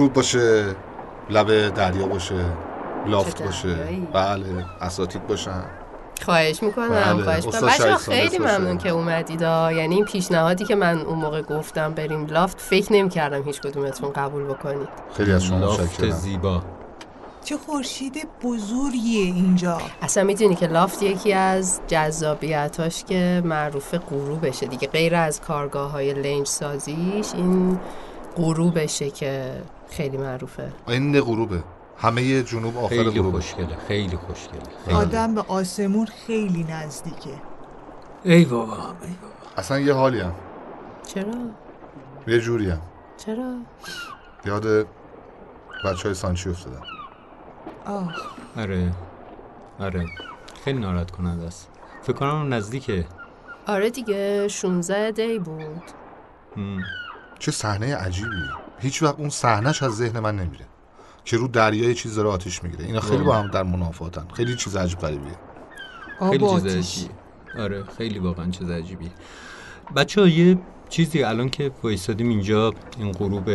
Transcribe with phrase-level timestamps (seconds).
[0.00, 0.74] غروب باشه
[1.30, 2.44] لب دریا باشه
[3.06, 3.76] لافت باشه؟
[4.12, 5.64] بله اساتید باشن
[6.24, 7.22] خواهش می‌کنم بله.
[7.22, 8.38] خواهش بچه خیلی.
[8.38, 9.72] ممنون که اومدید ها.
[9.72, 14.12] یعنی این پیشنهادی که من اون موقع گفتم بریم لافت فکر نمی کردم هیچ کدومتون
[14.12, 16.62] قبول بکنید خیلی از شما لافت زیبا
[17.44, 24.88] چه خورشید بزرگیه اینجا اصلا می‌دونی که لافت یکی از جذابیتاش که معروف غروبشه دیگه
[24.88, 27.80] غیر از کارگاه های لنج سازیش این
[28.36, 30.72] غروبشه که خیلی معروفه.
[30.88, 31.62] این غروبه.
[31.98, 34.60] همه جنوب آخر خیلی غروبه خوشگله خیلی خوشگله.
[34.84, 34.96] خیلی.
[34.96, 37.30] آدم به آسمون خیلی نزدیکه.
[38.24, 39.34] ای بابا ای بابا.
[39.56, 40.34] اصلا یه حالی هم
[41.06, 41.34] چرا؟
[42.26, 42.80] یه جوری هم
[43.16, 43.54] چرا؟
[44.44, 44.86] یاد
[45.84, 46.82] بچه های سانچی افتادم
[47.86, 48.14] آه.
[48.56, 48.92] آره.
[49.80, 50.06] آره.
[50.64, 51.68] خیلی ناراحت کننده است.
[52.02, 53.06] فکر کنم نزدیکه.
[53.66, 55.82] آره دیگه 16 دی بود.
[56.56, 56.78] هم.
[57.38, 58.30] چه صحنه عجیبی.
[58.80, 60.64] هیچ وقت اون صحنهش از ذهن من نمیره
[61.24, 62.84] که رو دریا یه چیز داره آتیش می‌گیره.
[62.84, 64.26] اینا خیلی با هم در منافاتن.
[64.34, 65.32] خیلی چیز عجیب غریبیه
[66.30, 67.14] خیلی چیز عجیبی.
[67.58, 69.10] آره خیلی واقعا چیز عجیبی.
[69.96, 73.50] بچه یه چیزی الان که وایسادیم اینجا این غروب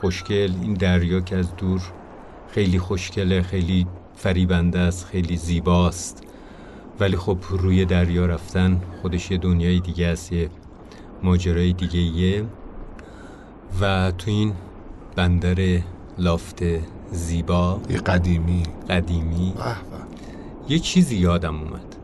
[0.00, 1.82] خوشگل این دریا که از دور
[2.48, 6.22] خیلی خوشگله خیلی فریبنده است خیلی زیباست.
[7.00, 10.50] ولی خب روی دریا رفتن خودش یه دنیای دیگه است یه
[11.22, 12.44] ماجرای دیگه یه
[13.80, 14.52] و تو این
[15.16, 15.80] بندر
[16.18, 16.62] لافت
[17.12, 18.62] زیبا یه قدیمی.
[18.90, 19.74] قدیمی به به.
[20.68, 21.96] یه چیزی یادم اومد.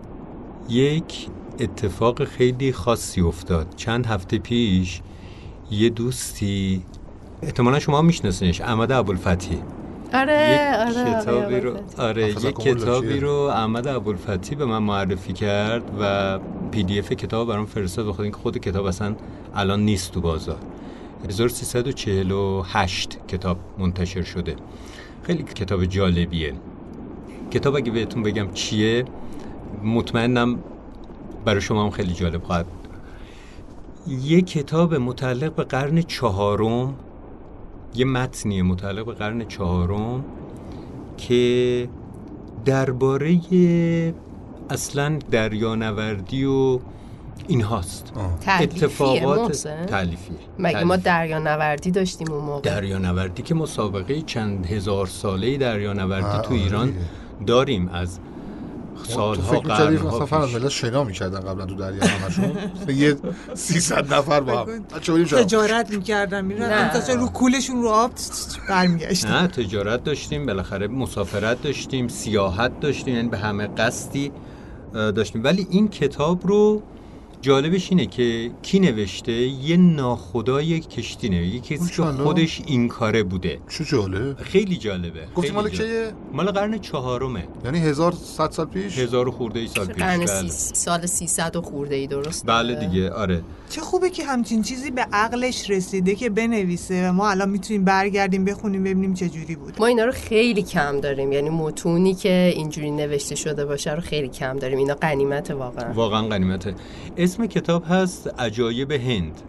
[0.69, 1.29] یک
[1.61, 3.67] اتفاق خیلی خاصی افتاد.
[3.77, 5.01] چند هفته پیش
[5.71, 6.83] یه دوستی
[7.43, 9.63] احتمالا شما میشناسینش احمد ابوالفتی.
[10.15, 15.33] آره یک آره کتابی رو آره یک کمال کتابی؟ رو احمد ابوالفتی به من معرفی
[15.33, 16.39] کرد و
[16.71, 19.15] پی دی اف کتاب برام فرستاد بخاطر اینکه خود کتاب اصلا
[19.55, 20.59] الان نیست تو بازار.
[21.25, 24.57] 1348 کتاب منتشر شده
[25.23, 26.55] خیلی کتاب جالبیه
[27.51, 29.05] کتاب اگه بهتون بگم چیه
[29.85, 30.59] مطمئنم
[31.45, 32.67] برای شما هم خیلی جالب خواهد.
[34.07, 36.95] یه کتاب متعلق به قرن چهارم
[37.95, 40.25] یه متنیه متعلق به قرن چهارم
[41.17, 41.89] که
[42.65, 43.41] درباره
[44.71, 46.79] اصلا دریانوردی و
[47.49, 48.13] این هاست.
[48.41, 55.07] تعلیفیه اتفاقات؟ تعلیفی مگه ما دریا نوردی داشتیم اون موقع؟ دریانوردی که مسابقه چند هزار
[55.07, 57.47] ساله دریانوردی تو ایران آره.
[57.47, 58.19] داریم از
[58.99, 60.55] تو سالها قرنها مثلا فرض پیش.
[60.55, 62.53] ملت شنا می‌کردن قبلا تو دریا همشون
[62.89, 63.17] یه
[63.55, 64.85] 300 نفر با هم.
[64.85, 68.11] تجارت می‌کردن میرن رو کولشون رو آب
[68.69, 69.33] برمیگشتن.
[69.43, 74.33] نه تجارت داشتیم بالاخره مسافرت داشتیم سیاحت داشتیم یعنی به همه قصدی
[74.93, 75.45] داشتیم.
[75.45, 76.83] ولی این کتاب رو
[77.43, 81.55] جالبش اینه که کی نوشته؟ یه ناخدای کشتی نوشته.
[81.55, 82.03] یه کسی که.
[82.03, 83.59] خودش این کاره بوده.
[83.69, 84.43] چه جالب.
[84.43, 85.27] خیلی جالبه.
[85.35, 85.69] گفتی مال.
[85.69, 87.49] کیه؟ مال قرن چهارمه.
[87.65, 89.97] یعنی 1100 سال پیش؟ هزار خورده ای سال پیش.
[89.97, 90.49] قرن بله.
[90.49, 90.75] سی...
[90.75, 93.43] سال 300 و خورده ای درست بله دیگه آره.
[93.69, 98.45] چه خوبه که همچین چیزی به عقلش رسیده که بنویسه و ما الان می‌تونیم برگردیم
[98.45, 99.77] بخونیم ببینیم چه جوری بود.
[99.79, 101.33] ما اینا رو خیلی کم داریم.
[101.33, 104.79] یعنی متونی که اینجوری نوشته شده باشه رو خیلی کم داریم.
[104.79, 105.93] اینا قنیمت واقعا.
[105.93, 106.75] واقعا غنیمته
[107.17, 109.41] اسم کتاب هست عجایب هند.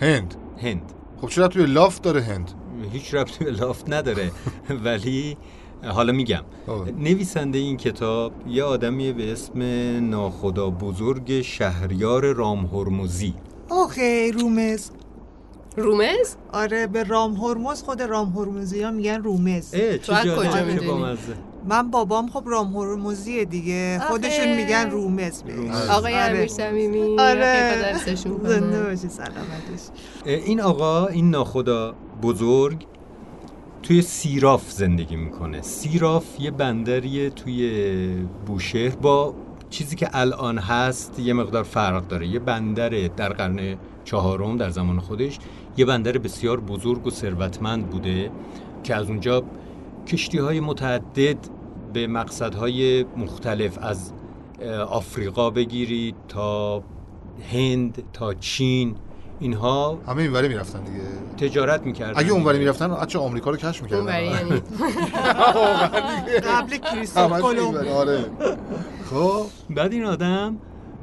[0.00, 0.92] هند؟ هند.
[1.20, 2.50] خب چرا توی لافت داره هند؟
[2.92, 4.30] هیچ ربطی به لافت نداره.
[4.84, 5.36] ولی
[5.84, 6.42] حالا میگم.
[6.66, 6.90] آه.
[6.90, 9.62] نویسنده این کتاب یه آدمیه به اسم
[10.10, 13.34] ناخدا بزرگ شهریار رام هرمزی
[13.70, 14.90] اوکی رومز
[15.76, 19.70] رومز آره به رام هرمز خود رام هرمزی ها میگن رومز
[20.02, 21.16] تو از کجا می‌دونی؟
[21.68, 23.98] من بابام خب رام هرمزیه دیگه.
[24.08, 25.88] خودشون میگن رومز بهش.
[25.90, 26.34] آقای آره.
[26.36, 27.94] امیر صمیمی آره.
[28.44, 29.80] زنده باشی سلامتش
[30.26, 32.86] این آقا این ناخدا بزرگ
[33.82, 39.34] توی سیراف زندگی می‌کنه سیراف یه بندریه توی بوشهر با
[39.70, 42.26] چیزی که الان هست یه مقدار فرق داره.
[42.26, 45.38] یه بندر در قرن چهارم در زمان خودش
[45.76, 48.30] یه بندر بسیار بزرگ و ثروتمند بوده
[48.84, 49.42] که از اونجا
[50.06, 51.36] کشتی های متعدد
[51.92, 54.12] به مقصدهای مختلف از
[54.88, 56.82] آفریقا بگیرید تا
[57.52, 58.94] هند تا چین
[59.40, 61.48] اینها همه اینوری می‌رفتن دیگه.
[61.50, 64.62] تجارت می‌کردن اگه اونوری می‌رفتن بچه آمریکا رو کشف می‌کردن؟ اونوری یعنی.
[66.50, 68.24] قبل کریستوف اینوری، آره.
[69.10, 69.46] خب.
[69.70, 70.56] بعد این آدم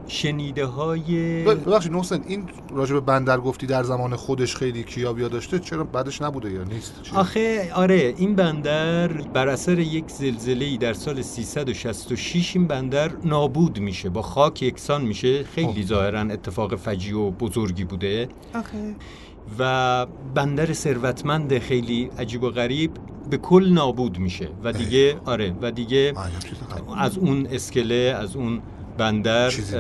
[0.08, 5.60] شنیده های ببخشید نحسن این راجع به بندر گفتی در زمان خودش خیلی کیابیا داشته
[5.60, 11.22] چرا بعدش نبوده یا نیست؟ آخه آره این بندر بر اثر یک زلزله در سال
[11.22, 15.88] 366 این بندر نابود میشه با خاک یکسان میشه خیلی خب.
[15.88, 18.96] ظاهرا اتفاق فجیع و بزرگی بوده آخه
[19.60, 20.06] و
[20.36, 22.92] بندر ثروتمند خیلی عجیب و غریب
[23.30, 26.14] به کل نابود میشه و دیگه آره و دیگه.
[26.98, 28.62] از اون اسکله از اون
[28.98, 29.78] بندر چیزی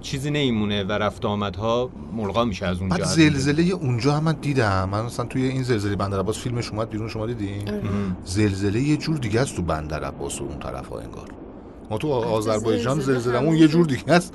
[0.00, 2.96] چیزی نمیمونه و رفت آمدها ملغا میشه از اونجا.
[2.96, 3.06] بعد.
[3.06, 4.88] زلزله اونجا هم من دیدم.
[4.92, 8.16] من مثلا توی این زلزله بندر عباس فیلمش اومد بیرون شما دیدین؟ مهم.
[8.24, 11.28] زلزله یه جور دیگه است تو بندر عباس و اون طرف ها انگار.
[11.90, 13.86] ما تو آذربایجان زلزله اون یه جور.
[13.86, 14.34] دیگه است.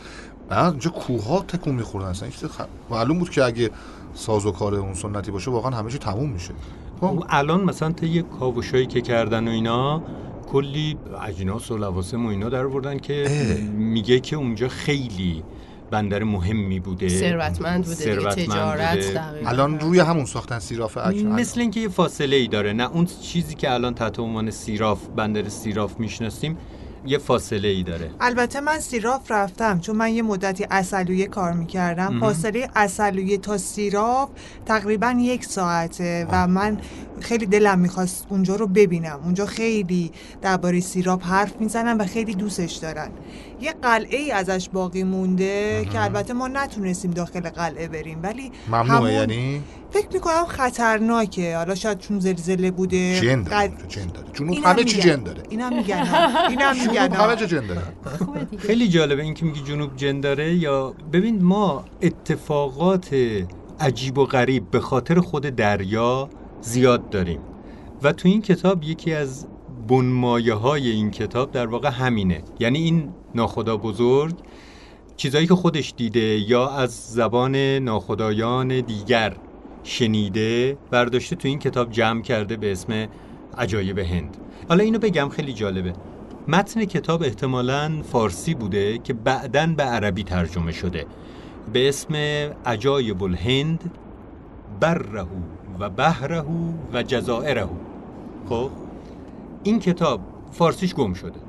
[0.49, 2.61] بعد اونجا کوه ها تکون می‌خورن اصلا خ...
[2.89, 3.69] معلوم بود که اگه
[4.13, 6.53] ساز و کار اون سنتی باشه واقعا همه چی تموم میشه.
[7.01, 10.01] خب الان مثلا طی کاوشایی که کردن و اینا
[10.51, 13.57] کلی اجناس و لواسم و اینا در آوردن که اه.
[13.69, 15.43] میگه که اونجا خیلی
[15.91, 19.13] بندر مهمی بوده ثروتمند بوده تجارت بوده.
[19.13, 19.49] دقیقاً.
[19.49, 23.55] الان روی همون ساختن سیراف اکن مثل اینکه یه فاصله ای داره نه اون چیزی
[23.55, 26.57] که الان تحت عنوان سیراف بندر سیراف می‌شناسیم
[27.09, 28.11] یه فاصله ای داره.
[28.19, 32.19] البته من سیراف رفتم چون من یه مدتی اصلویه کار می‌کردم.
[32.19, 34.29] فاصله اصلویه تا سیراف
[34.65, 36.77] تقریبا یک ساعته و من
[37.19, 39.19] خیلی دلم می‌خواست اونجا رو ببینم.
[39.23, 40.11] اونجا خیلی
[40.41, 43.09] درباره سیراف حرف می‌زنن و خیلی دوستش دارن.
[43.61, 48.89] یه قلعه ای ازش باقی مونده که البته ما نتونستیم داخل قلعه بریم ولی ممنوعه
[48.91, 49.61] همون- یعنی
[49.91, 54.65] فکر می‌کنم خطرناکه حالا شاید چون زلزله بوده جن داره قد- جن داره جنوب اینم
[54.67, 55.01] همه چی.
[55.01, 55.95] جن داره اینم میگن.
[56.49, 57.11] اینم میگن.
[57.13, 57.81] همه جا جن داره.
[58.57, 63.15] خیلی جالبه این که میگی جنوب جن داره یا ببین ما اتفاقات
[63.79, 66.29] عجیب و غریب به خاطر خود دریا
[66.61, 67.39] زیاد داریم
[68.03, 69.47] و تو این کتاب یکی از
[69.89, 72.41] بنمایه های این کتاب در واقع همینه.
[72.59, 74.35] یعنی این ناخدا بزرگ
[75.17, 79.35] چیزایی که خودش دیده یا از زبان ناخدایان دیگر
[79.83, 83.07] شنیده برداشته تو این کتاب جمع کرده به اسم
[83.57, 84.37] عجایب هند.
[84.69, 85.93] حالا اینو بگم خیلی جالبه.
[86.47, 91.05] متن کتاب احتمالاً فارسی بوده که بعداً به عربی ترجمه شده.
[91.73, 92.15] به اسم
[92.65, 93.91] عجایب الهند
[94.79, 95.25] بره
[95.79, 96.43] و بحره
[96.93, 97.67] و جزائره
[98.49, 98.69] خب؟
[99.63, 100.21] این کتاب
[100.51, 101.39] فارسیش گم شده.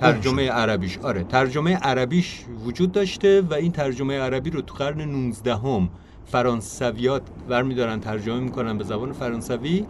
[0.00, 5.56] ترجمه عربیش آره ترجمه عربیش وجود داشته و این ترجمه عربی رو تو قرن 19
[5.56, 5.90] هم
[6.26, 9.86] فرانسویات برمیدارن ترجمه می‌کنن به زبان فرانسوی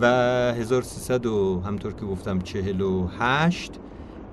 [0.00, 3.72] و 1300 و همطور که گفتم 48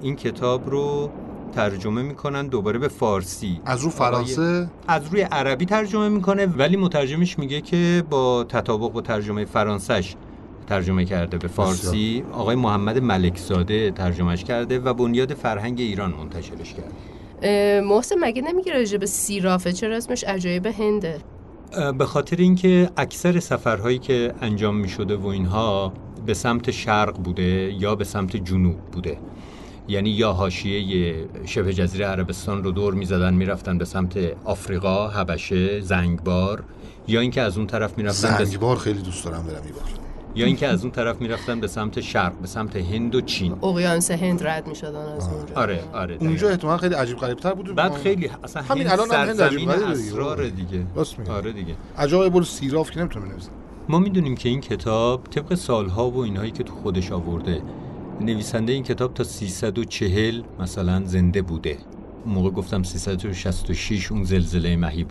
[0.01, 1.09] این کتاب رو
[1.51, 3.61] ترجمه می‌کنن دوباره به فارسی.
[3.65, 9.01] از رو فرانسه؟ از روی عربی ترجمه می‌کنه ولی مترجمش میگه که با تطابق با
[9.01, 10.15] ترجمه فرانسش
[10.68, 12.24] ترجمه کرده به فارسی.
[12.34, 16.92] آقای محمد ملکزاده ترجمهش کرده و بنیاد فرهنگ ایران منتشرش کرده.
[17.42, 21.18] اه، محسن مگه نمیگه راجع به سیرافه؟ چرا اسمش عجایب هنده؟
[21.98, 25.94] به خاطر اینکه اکثر سفرهایی که انجام می شده و اینها
[26.25, 29.18] به سمت شرق بوده یا به سمت جنوب بوده.
[29.88, 36.64] یعنی یا حاشیه شبه جزیره عربستان رو دور می‌زدن می‌رفتن به سمت آفریقا، حبشه، زنگبار
[37.07, 39.83] یا اینکه از اون طرف می‌رفتن زنگبار خیلی دوست دارم برم این بار.
[40.37, 43.51] یا اینکه از اون طرف می‌رفتن به سمت شرق به سمت هند و چین.
[43.63, 45.56] اقیانوس هند رد می‌شدن از اونجا.
[45.56, 46.49] آره آره اونجا.
[46.49, 47.75] احتمال خیلی عجیب غریب تر بود.
[47.75, 49.69] بعد خیلی اصلا همین هند الان هم هند عجیب.
[49.69, 50.85] اسرار دیگه.
[50.95, 51.19] راست.
[51.29, 51.75] آره دیگه.
[51.97, 53.51] عجایب السیراف که نمی‌تونم بنویسم.
[53.89, 57.61] ما می‌دونیم که این کتاب طبق سالها و اینهایی که تو خودش آورده
[58.21, 61.77] نویسنده این کتاب تا 340 مثلا زنده بوده.
[62.25, 65.07] اون موقع گفتم 366 اون زلزله مهیب.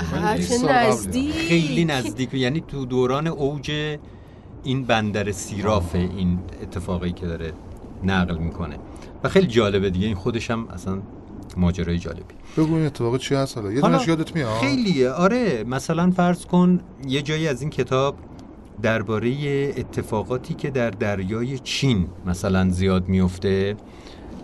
[0.71, 1.33] نزدیک.
[1.33, 2.35] خیلی نزدیک.
[2.35, 3.97] یعنی تو دوران اوج
[4.65, 7.53] این بندر سیراف این اتفاقی که داره
[8.05, 8.77] نقل می‌کنه.
[9.25, 10.99] و خیلی جالبه دیگه این خودش هم اصلا
[11.57, 12.35] ماجرای جالبی.
[12.57, 15.11] بگو این اتفاق چی هست حالا؟ یه دونش یادت میاد؟ خیلیه.
[15.11, 18.17] آره مثلا فرض کن یه جایی از این کتاب
[18.83, 19.31] درباره
[19.77, 23.77] اتفاقاتی که در دریای چین مثلا زیاد میفته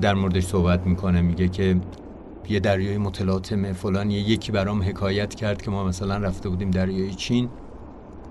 [0.01, 1.77] در موردش صحبت می‌کنه میگه که
[2.49, 7.15] یه دریای متلاطمه فلان یه یکی برام حکایت کرد که ما مثلا رفته بودیم دریای
[7.15, 7.49] چین.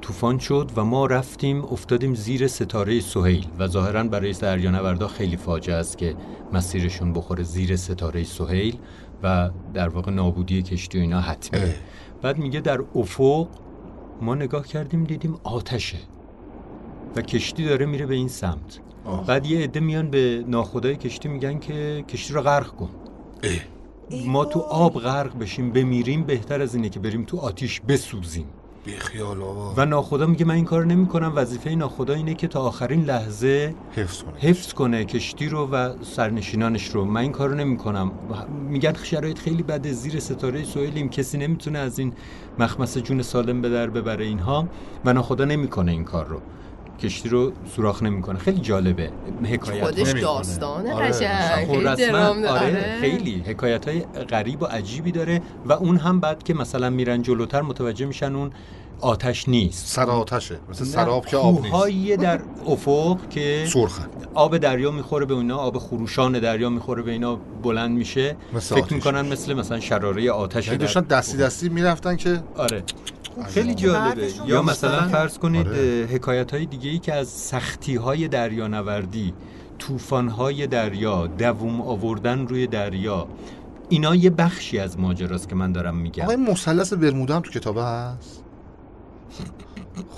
[0.01, 5.75] طوفان شد و ما رفتیم افتادیم زیر ستاره سهیل و ظاهرا برای دریانوردا خیلی فاجعه
[5.75, 6.15] است که
[6.53, 8.77] مسیرشون بخوره زیر ستاره سهیل
[9.24, 11.70] و در واقع نابودی کشتی و اینا حتمیه اه.
[12.22, 13.48] بعد میگه در افق
[14.22, 15.98] ما نگاه کردیم دیدیم آتشه
[17.15, 19.25] و کشتی داره میره به این سمت آه.
[19.25, 22.89] بعد یه عده میان به ناخدای کشتی میگن که کشتی رو غرق کن
[23.43, 23.51] اه.
[24.25, 28.46] ما تو آب غرق بشیم بمیریم بهتر از اینه که بریم تو آتیش بسوزیم
[28.86, 31.34] بی خیال آقا و ناخدا میگه من این کار نمی‌کنم.
[31.36, 34.40] وظیفه ناخدا اینه که تا آخرین لحظه حفظ کنه.
[34.40, 37.06] حفظ کنه کشتی رو و سرنشینانش رو.
[37.06, 38.12] من این کارو نمی‌کنم.
[38.70, 39.92] میگن شرایط خیلی بده.
[39.92, 41.10] زیر ستاره سوئیلیم.
[41.10, 42.14] کسی نمی‌تونه از این
[42.60, 44.68] مخمس جون سالم به در ببره اینها
[45.06, 46.42] و ناخدا نمی‌کنه این کار رو.
[47.00, 48.40] کشتی رو سوراخ نمی‌کنه.
[48.40, 49.12] خیلی جالبه.
[49.46, 50.22] حکایت خودش.
[50.22, 52.98] داستانه آره، خب خیلی آره داره.
[53.02, 53.44] خیلی.
[53.46, 58.06] حکایت های غریب و عجیبی داره و اون هم بعد که مثلا میرن جلوتر متوجه
[58.06, 58.52] میشن اون
[59.02, 59.88] آتش نیست.
[59.88, 60.60] سر آتشه.
[60.70, 62.20] مثل سراب که آب نیست.
[62.22, 67.40] در افق که سرخن آب دریا می‌خوره به اینا آب خروشان دریا می‌خوره به اینا
[67.64, 68.36] بلند میشه.
[68.54, 68.92] مثل فکر آتش.
[68.92, 71.38] می‌کنن مثل مثلا شراره آتش یعنی داشتن دستی.
[71.38, 72.84] دستی می‌رفتن که آره.
[73.48, 73.76] خیلی.
[73.76, 75.08] جالبه یا مثلا.
[75.08, 76.08] فرض کنید آره.
[76.12, 79.34] حکایت های دیگه ای که از سختی های دریانوردی
[79.80, 83.28] طوفان های دریا دووم آوردن روی دریا
[83.90, 87.52] اینا یه بخشی از ماجراست که من دارم میگم آقا این مثلث برمودا هم تو
[87.52, 88.44] کتابه هست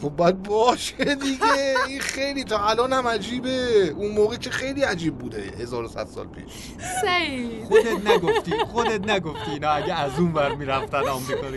[0.02, 1.76] خب باید باشه دیگه.
[1.88, 3.94] این خیلی تا الان هم عجیبه.
[3.98, 6.54] اون موقع که خیلی عجیب بوده 1100 سال پیش.
[7.02, 7.64] سعید.
[7.64, 11.56] خودت نگفتی خودت نگفتی اینا اگه از اون ور می‌رفتن آمریکا رو.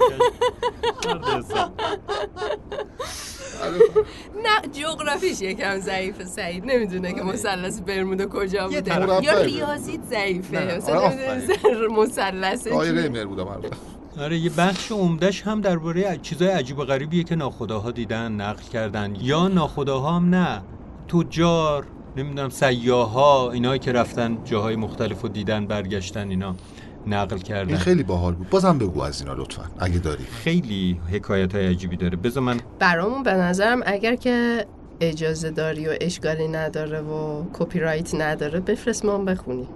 [4.44, 6.64] نه جغرافیش یکم ضعیفه سعید.
[6.64, 9.22] نمی‌دونه که مثلث برمودا کجا بوده.
[9.24, 9.40] یا.
[9.40, 10.76] ریاضیت ضعیفه.
[10.76, 11.12] مثلا
[11.90, 13.26] مثلث دایره.
[14.20, 19.16] آره یه بخش عمدهش هم درباره چیزای عجیب و غریبیه که ناخداها دیدن نقل کردن.
[19.20, 20.62] یا ناخداها هم نه.
[21.08, 26.54] تجار نمی‌دونم سیاها اینایی که رفتن جاهای مختلف و دیدن برگشتن اینا
[27.06, 28.50] نقل این کردن خیلی باحال بود.
[28.50, 30.24] بازم بگو از اینا لطفا اگه داری.
[30.24, 32.16] خیلی حکایت های عجیبی داره.
[32.16, 34.66] بذار من برامون به نظرم اگر که
[35.00, 39.68] اجازه داری و اشکالی نداره و کپی رایت نداره بفرست ما هم بخونیم.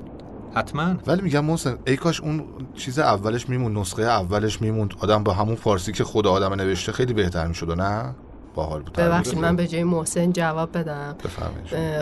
[0.54, 0.94] حتما.
[1.06, 4.94] ولی میگم محسن ای کاش اون چیز اولش میمون نسخه اولش میموند.
[5.00, 8.14] آدم با همون فارسی که خود آدم نوشته خیلی بهتر می‌شد نه؟
[8.54, 8.92] باحال بود.
[8.92, 11.16] ببخشید من به جای محسن جواب بدم.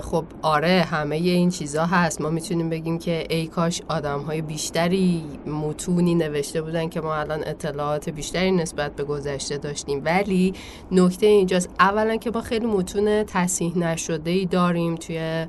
[0.02, 2.20] خب آره همه این چیزا هست.
[2.20, 7.40] ما می‌تونیم بگیم که ای کاش آدم های بیشتری متونی نوشته بودن که ما الان
[7.46, 10.02] اطلاعات بیشتری نسبت به گذشته داشتیم.
[10.04, 10.54] ولی
[10.92, 15.46] نکته اینجاست اولا که ما خیلی متون تصحیح نشده ای داریم توی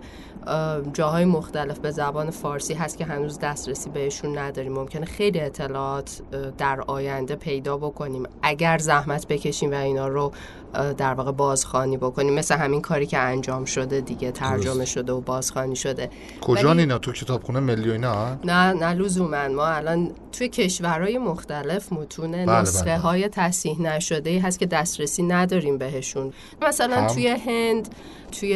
[0.94, 4.74] جاهای مختلف به زبان فارسی هست که هنوز دسترسی بهشون نداریم.
[4.74, 6.22] ممکنه خیلی اطلاعات
[6.58, 8.24] در آینده پیدا بکنیم.
[8.42, 10.32] اگر زحمت بکشیم و اینا رو
[10.74, 15.76] در واقع بازخوانی بکنیم مثل همین کاری که انجام شده دیگه ترجمه شده و بازخوانی
[15.76, 16.10] شده.
[16.42, 19.48] کجا ولی- اینا؟ تو کتابخونه ملی و اینا؟ نه نه لزوما.
[19.48, 22.98] ما الان توی کشورهای مختلف متون بله، نسخه بله.
[22.98, 26.34] های تصحیح نشده ای هست که دسترسی نداریم بهشون.
[26.62, 27.08] مثلا هم.
[27.08, 27.96] توی هند
[28.32, 28.54] توی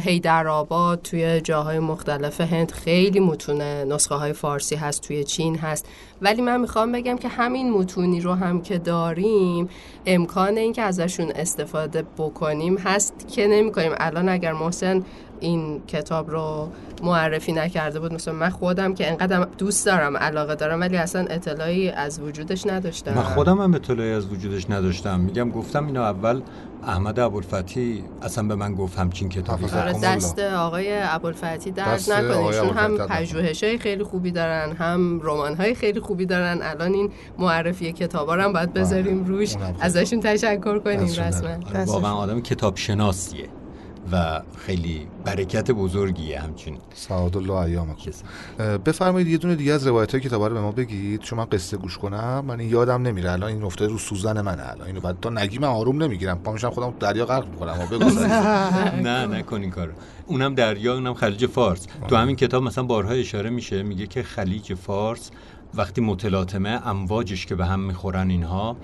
[0.00, 5.86] هیدرآباد توی جاهای مختلف هند خیلی متون نسخه های فارسی هست توی چین هست.
[6.24, 9.68] ولی من می‌خوام بگم که همین متونی رو هم که داریم
[10.06, 15.02] امکان این که ازشون استفاده بکنیم هست که نمی کنیم الان اگر محسن
[15.40, 16.68] این کتاب رو
[17.02, 18.12] معرفی نکرده بود.
[18.12, 23.14] مثلا من خودم که انقدر دوست دارم علاقه دارم ولی اصلا اطلاعی از وجودش نداشتم.
[23.14, 25.20] من خودم هم اطلاعی از وجودش نداشتم.
[25.20, 26.40] میگم گفتم اینا اول
[26.86, 29.64] احمد ابوالفتی اصلا به من گفت همچین کتابی.
[29.64, 32.36] آره دست آقای ابوالفتی درد نکنه.
[32.36, 36.58] ایشون هم ابوالفتی درد پژوهش های خیلی خوبی دارن هم رمان های خیلی خوبی دارن.
[36.62, 39.54] الان این معرفی کتابا رو هم باید بذاریم روش.
[39.80, 41.84] ازشون تشکر کنیم رسما.
[41.86, 43.48] واقعا آدم کتاب شناسیه
[44.12, 48.10] و خیلی برکت بزرگیه همچین سعاد الله ایامکم
[48.86, 51.20] بفرمایید یه دونه دیگه از روایت های کتاب رو به ما بگید.
[51.20, 53.32] چون من قصه گوش کنم من این یادم نمیره.
[53.32, 54.70] الان این افتاده رو سوزن منه.
[54.70, 56.38] الان اینو بعد تا نگی من آروم نمی‌گیرم.
[56.38, 57.74] پا میشم خودم دریا غرق می‌کنم.
[57.90, 58.04] بگو.
[59.08, 59.92] نه نکن این کارو.
[60.26, 61.86] اونم دریا اونم خلیج فارس.
[62.08, 63.82] تو همین کتاب مثلا بارها اشاره میشه.
[63.82, 65.30] میگه که خلیج فارس
[65.74, 68.76] وقتی متلاطمه امواجش که به هم می‌خورن اینها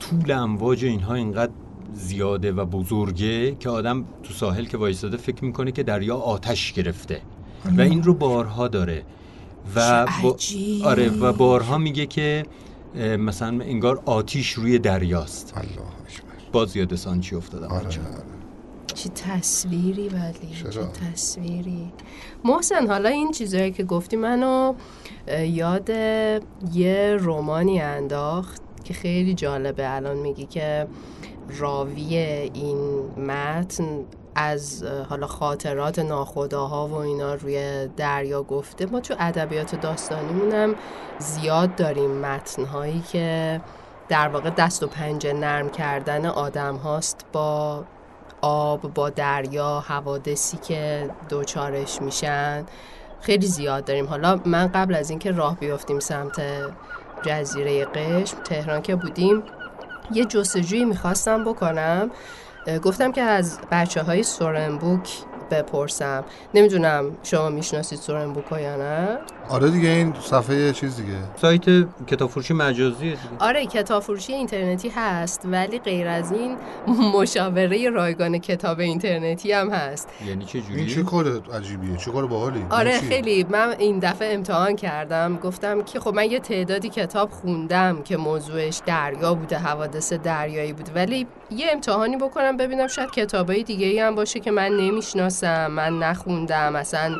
[0.00, 1.52] طول امواج اینها اینقدر
[1.94, 7.20] زیاده و بزرگه که آدم تو ساحل که وایستاده فکر می‌کنه که دریا آتش گرفته
[7.76, 9.02] و این رو بارها داره
[9.76, 10.36] و با...
[10.84, 12.44] آره و بارها میگه که
[13.18, 15.52] مثلا انگار آتیش روی دریاست.
[15.56, 16.52] الله اکبر.
[16.52, 18.06] باز یاد سانچی افتادم؟ آره بچه‌ها.
[18.94, 20.80] چه تصویری ولی؟ چه
[21.12, 21.92] تصویری.
[22.44, 24.74] محسن حالا این چیزایی که گفتی منو
[25.46, 25.90] یاد
[26.72, 29.90] یه رومانی انداخت که خیلی جالبه.
[29.90, 30.86] الان میگی که
[31.48, 32.16] راوی
[32.54, 38.86] این متن از حالا خاطرات ناخداها و اینا روی دریا گفته.
[38.86, 40.74] ما تو ادبیات داستانیمون هم
[41.18, 43.60] زیاد داریم متنهایی که
[44.08, 47.84] در واقع دست و پنجه نرم کردن آدم هاست با
[48.40, 52.64] آب با دریا حوادثی که دوچارش میشن.
[53.20, 54.06] خیلی زیاد داریم.
[54.06, 56.42] حالا من قبل از اینکه راه بیافتیم سمت
[57.22, 59.42] جزیره قشم تهران که بودیم
[60.10, 62.10] یه جستجویی می‌خواستم بکنم.
[62.82, 65.10] گفتم که از بچه های سورنبوک
[65.50, 66.24] بپرسم.
[66.54, 71.18] نمی‌دونم شما می‌شناسید سورنبوکو یا نه؟ آره دیگه این صفحه چیز دیگه.
[71.40, 71.64] سایت
[72.06, 73.18] کتاب فروشی مجازی دیگه.
[73.38, 76.56] آره کتاب فروشی اینترنتی هست ولی غیر از این
[77.14, 80.08] مشاوره رایگان کتاب اینترنتی هم هست.
[80.26, 81.96] یعنی چه این چه جوری کار عجیبیه.
[81.96, 83.46] چه کار باحالی؟ آره؟ خیلی.
[83.50, 85.36] من این دفعه امتحان کردم.
[85.36, 90.90] گفتم که خب من یه تعدادی کتاب خوندم که موضوعش دریا بوده حوادث دریایی بود
[90.94, 95.98] ولی یه امتحانی بکنم ببینم شاید کتابای دیگه ای هم باشه که من نمی‌شناسم من
[95.98, 96.76] نخوندم.
[96.76, 97.16] اصلا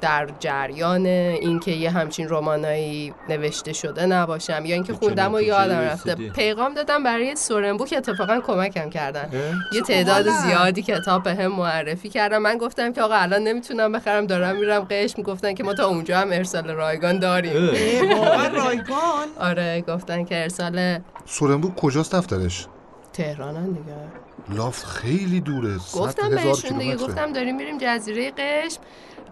[0.00, 6.14] در جریان اینکه یه همچین رمانایی نوشته شده نباشم یا اینکه خوندم و یادم رفته؟
[6.14, 9.28] پیغام دادم برای سورنبوک اتفاقا کمکم کردن؟
[9.72, 10.28] یه تعداد.
[10.28, 12.38] زیادی کتاب به هم معرفی کردم.
[12.38, 15.22] من گفتم که آقا الان نمی‌تونم بخرم دارم میرم قشم.
[15.22, 17.70] گفتن که ما تا اونجا هم ارسال رایگان داریم.
[18.54, 19.28] رایگان.
[19.40, 22.66] آره گفتن که ارسال سورنبوک کجاست دفترش؟
[23.12, 23.94] تهرانن دیگه.
[24.48, 26.96] لافت خیلی دوره صد گفتم بهشون دیگه.
[26.96, 28.80] گفتم داریم میریم جزیره قشم.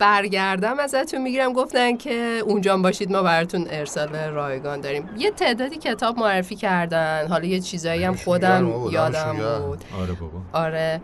[0.02, 1.52] برگردم ازتون می‌گیرم.
[1.52, 5.08] گفتن که اونجا باشید ما براتون ارسال رایگان داریم.
[5.18, 7.26] یه تعدادی کتاب معرفی کردن.
[7.28, 9.36] حالا یه چیزایی هم خودم بابا، یادم.
[9.66, 9.84] بود.
[10.00, 10.66] آره بابا.
[10.66, 11.00] آره.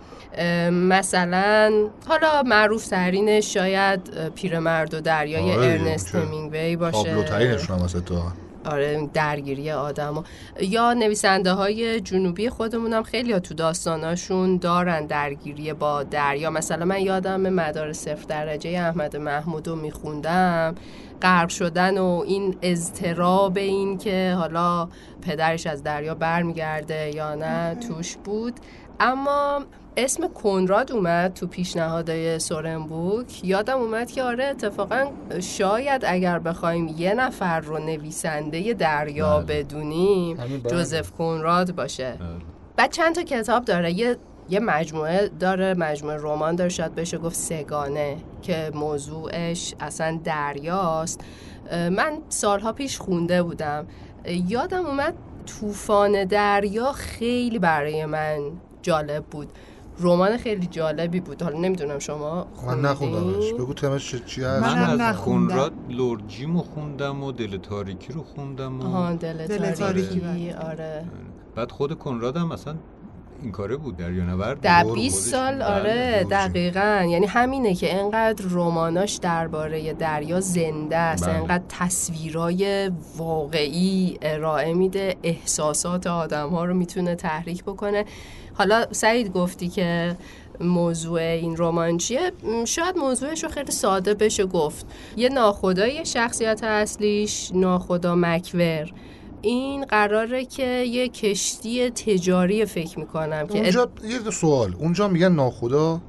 [0.70, 1.72] مثلا
[2.08, 7.02] حالا معروف ترینش شاید پیرمرد و دریای آره، ارنست همینگوی باشه.
[7.02, 8.14] تابلوترینشون هم واسه تو
[8.68, 10.24] آره درگیری آدم
[10.60, 17.00] یا نویسنده های جنوبی خودمون هم خیلی تو داستاناشون دارن درگیری با دریا مثلا من
[17.00, 20.74] یادم مدار صفر درجه احمد محمود رو میخوندم.
[21.22, 24.88] غرق شدن و این اضطراب این که حالا
[25.22, 28.54] پدرش از دریا برمیگرده یا نه توش بود.
[29.00, 29.64] اما
[29.96, 35.06] اسم کنراد اومد تو پیشنهادهای سورنبوک یادم اومد که آره اتفاقا
[35.40, 39.62] شاید اگر بخوایم یه نفر رو نویسنده دریا بله.
[39.62, 40.58] بدونیم بله.
[40.58, 42.42] جوزف کنراد باشه آره.
[42.76, 44.16] بعد چند تا کتاب داره یه
[44.50, 51.20] یه مجموعه داره مجموعه رمان داره شاید بشه گفت سگانه که موضوعش اصلا دریاست
[51.72, 53.86] من سالها پیش خونده بودم
[54.48, 55.14] یادم اومد
[55.46, 58.38] طوفان دریا خیلی برای من
[58.82, 59.52] جالب بود
[60.00, 64.90] رمان خیلی جالبی بود حالا نمی‌دونم شما من؟ نخوندمش بگو تمش چی- هست من من
[64.90, 65.48] از نخوندم.
[65.48, 71.04] کنراد لورجیمو خوندم و دل تاریکی رو خوندم و آها دل, دل تاریکی تاریکی، آره
[71.54, 72.74] بعد خود کنراد هم اصلا
[73.42, 74.94] این کاره بود دریانورد در بود.
[74.94, 75.30] 20 خودش.
[75.30, 75.64] سال بله.
[75.64, 76.32] آره بود.
[76.32, 81.34] دقیقا یعنی همینه که انقدر رماناش درباره دریا زنده است بله.
[81.34, 88.04] انقدر تصویرای واقعی ارائه میده احساسات آدم ها رو می‌تونه تحریک بکنه
[88.58, 90.16] حالا سعید گفتی که
[90.60, 92.32] موضوع این رمان چیه؟
[92.64, 94.86] شاید موضوعش رو خیلی ساده بشه گفت.
[95.16, 98.92] یه ناخدای شخصیت اصلیش ناخدا مکور.
[99.42, 104.74] این قراره که یه کشتی تجاری فکر می‌کنم که اونجا یه سوال.
[104.78, 106.00] اونجا میگن ناخدا؟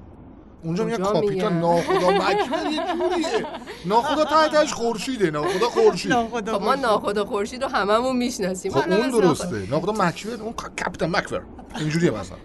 [0.64, 1.60] اونجا میگن اونجا کاپیتان.
[1.60, 3.46] ناخدا مکبر یه جوریه.
[3.86, 6.14] ناخدا تحتش خورشیده ناخدا خورشید.
[6.14, 8.72] خب ما ناخدا خورشید رو هممون می‌شناسیم.
[8.72, 9.68] خب اون درسته.
[9.72, 11.42] ناخدا مکبر اون کاپیتان مکبر
[11.80, 12.38] اینجوریه مثلا.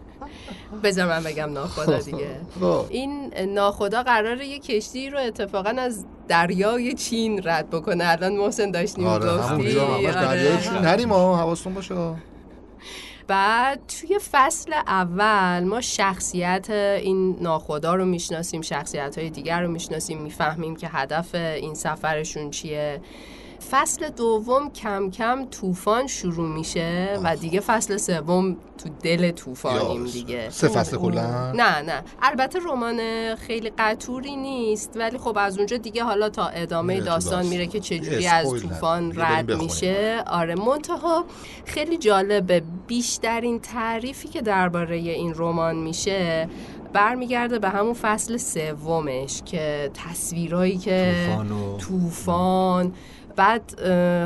[0.83, 2.41] بذار من بگم ناخدا دیگه.
[2.61, 2.85] خب.
[2.89, 8.05] این ناخدا قراره یه کشتی رو اتفاقا از دریای چین رد بکنه.
[8.09, 10.61] الان محسن داشتیم آره همش دریای آره.
[10.63, 10.73] چین.
[10.73, 11.95] نریم ها حواستون باشه.
[13.27, 20.19] بعد توی فصل اول ما شخصیت این ناخدا رو می‌شناسیم شخصیت های دیگر رو می‌شناسیم
[20.19, 23.01] می‌فهمیم که هدف این سفرشون چیه.
[23.71, 30.51] فصل دوم کم کم طوفان شروع میشه و دیگه فصل سوم تو دل طوفانیم دیگه.
[30.51, 32.03] سه فصل کلا؟ نه نه.
[32.23, 33.01] البته رمان
[33.35, 37.47] خیلی قطوری نیست ولی خب از اونجا دیگه حالا تا ادامه داستان.
[37.47, 39.53] میره که چجوری از طوفان رد.
[39.53, 40.23] میشه.
[40.27, 41.25] آره منتها
[41.65, 46.49] خیلی جالبه بیشترین تعریفی که درباره این رمان میشه
[46.93, 52.93] برمیگرده به همون فصل سومش که تصویرهایی که طوفان و- طوفان
[53.37, 53.81] بعد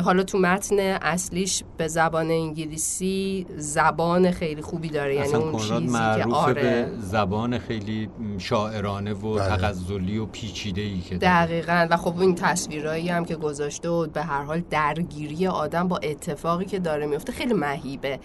[0.04, 5.92] حالا تو متن اصلیش به زبان انگلیسی زبان خیلی خوبی داره یعنی اون چیزی که
[5.92, 9.48] معروفه آره به زبان خیلی شاعرانه و بله.
[9.48, 11.46] تغزلی و پیچیده ای که داره.
[11.46, 15.96] دقیقا و خب این تصویرهایی هم که گذاشته و به هر حال درگیری آدم با
[15.96, 18.20] اتفاقی که داره میفته خیلی مهیبه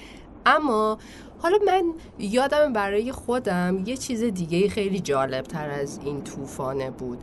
[0.46, 0.98] اما
[1.40, 1.84] حالا من
[2.20, 7.20] یادم برای خودم یه چیز دیگه خیلی جالب تر از این طوفانه بود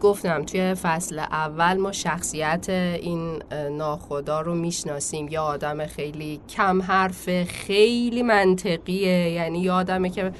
[0.00, 5.28] گفتم توی فصل اول ما شخصیت این ناخدا رو می‌شناسیم.
[5.28, 9.30] یا آدم خیلی کم حرف خیلی منطقیه.
[9.30, 10.22] یعنی یه آدمه که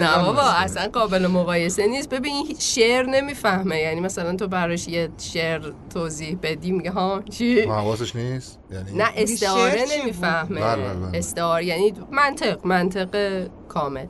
[0.00, 0.24] نه.
[0.24, 2.08] بابا اصلا قابل مقایسه نیست.
[2.08, 3.78] ببین شعر نمی‌فهمه.
[3.78, 9.08] یعنی مثلا تو براش یه شعر توضیح بدی میگه ها چی؟ حواسش نیست؟ یعنی نه
[9.16, 10.60] استعاره نمی‌فهمه.
[10.60, 11.18] بله، بله، بله.
[11.18, 14.06] استعاره یعنی منطق منطق کامل.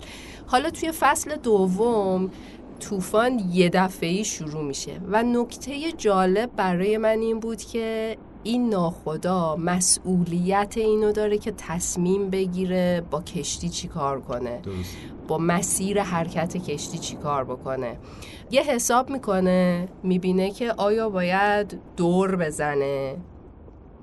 [0.46, 2.30] حالا توی فصل دوم
[2.80, 5.00] طوفان یه دفعه شروع میشه.
[5.08, 12.30] و نکته جالب برای من این بود که این ناخدا مسئولیت اینو داره که تصمیم
[12.30, 14.60] بگیره با کشتی چی کار کنه.
[15.28, 17.96] با مسیر حرکت کشتی چی کار بکنه.
[18.50, 23.16] یه حساب می‌کنه می‌بینه که آیا باید دور بزنه.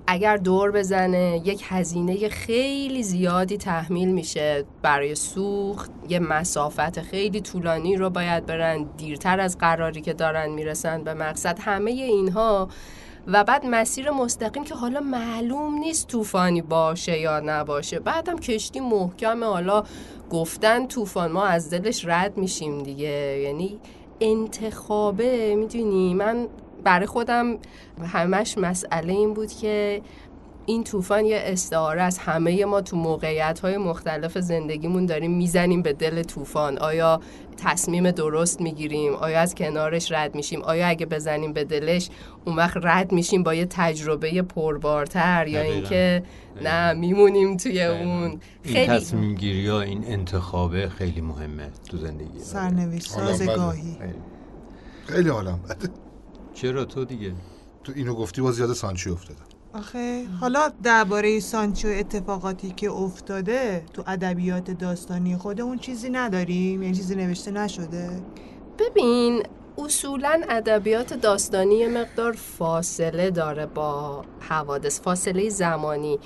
[0.08, 4.66] اگر دور بزنه یک هزینه خیلی زیادی تحمیل میشه.
[4.82, 8.84] برای سوخت یه مسافت خیلی طولانی رو باید برن.
[8.98, 11.60] دیرتر از قراری که دارن می‌رسن به مقصد.
[11.62, 12.70] همه اینها.
[13.28, 18.00] و بعد مسیر مستقیم که حالا معلوم نیست طوفانی باشه یا نباشه.
[18.00, 19.46] بعدم کشتی محکمه.
[19.46, 19.84] حالا
[20.30, 23.40] گفتن طوفان ما از دلش رد میشیم دیگه.
[23.44, 23.80] یعنی
[24.22, 25.56] انتخابه.
[25.56, 26.48] می‌دونی؟ من
[26.84, 27.58] برای خودم
[28.04, 30.02] همش مسئله این بود که
[30.66, 35.94] این طوفان یه استعاره از همه ما تو موقعیت های مختلف زندگیمون داریم می‌زنیم به
[35.94, 36.78] دل طوفان.
[36.78, 37.20] آیا
[37.58, 42.10] تصمیم درست می‌گیریم؟ آیا از کنارش رد میشیم؟ آیا اگه بزنیم به دلش
[42.46, 46.24] اون وقت رد میشیم با یه تجربه پربارتر یا اینکه
[46.62, 48.40] نه میمونیم توی اون.
[48.64, 52.40] خیلی این تصمیم گیری ها این انتخابه خیلی مهمه تو زندگی.
[52.40, 53.98] سرنوشت سازگاهی.
[55.08, 55.30] خیلی.
[55.30, 55.60] عالم
[56.54, 57.34] چرا تو دیگه؟
[57.84, 59.40] تو اینو گفتی باز یاد سانچی افتادم.
[59.74, 67.16] آخه حالا درباره سانچو اتفاقاتی که افتاده تو ادبیات داستانی خودمون چیزی نداریم؟ یعنی چیزی
[67.16, 68.10] نوشته نشده؟
[68.80, 69.44] ببین
[69.78, 76.20] اصولا ادبیات داستانی مقدار فاصله داره با حوادث فاصله زمانی.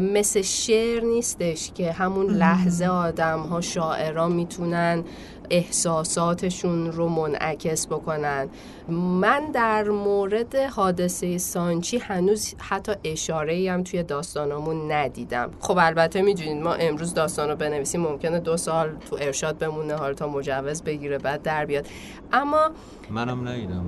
[0.00, 5.04] مثل شعر نیستش که همون لحظه آدم ها شاعران می‌تونن
[5.50, 8.48] احساساتشون رو منعکس بکنن.
[8.88, 15.50] من در مورد حادثه سانچی هنوز حتی اشاره هم توی داستانامون ندیدم.
[15.60, 20.14] خب البته می‌دونید ما امروز داستان رو بنویسیم ممکنه دو سال تو ارشاد بمونه حالا
[20.14, 21.86] تا مجوز بگیره بعد در بیاد.
[22.32, 22.70] اما
[23.10, 23.84] منم ندیدم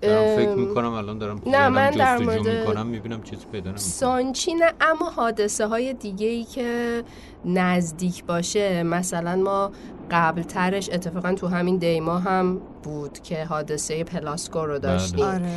[0.00, 4.54] دارم فکر می‌کنم الان دارم نه من در مورد می‌کنم می‌بینم چیزی پیدا نمی‌کنم سانچی
[4.54, 7.02] نه اما حادثه های دیگه ای که
[7.44, 9.70] نزدیک باشه مثلا ما
[10.10, 15.24] قبل ترش اتفاقا تو همین دی‌ماه هم بود که حادثه پلاسکو رو داشتیم.
[15.24, 15.50] آره.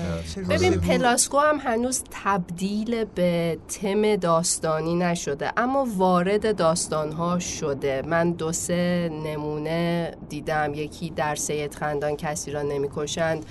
[0.49, 8.01] ببین پلاسکو هم هنوز تبدیل به تم داستانی نشده اما وارد داستانها شده.
[8.07, 13.45] من دو سه نمونه دیدم یکی در سید خندان کسی را نمی‌کشند.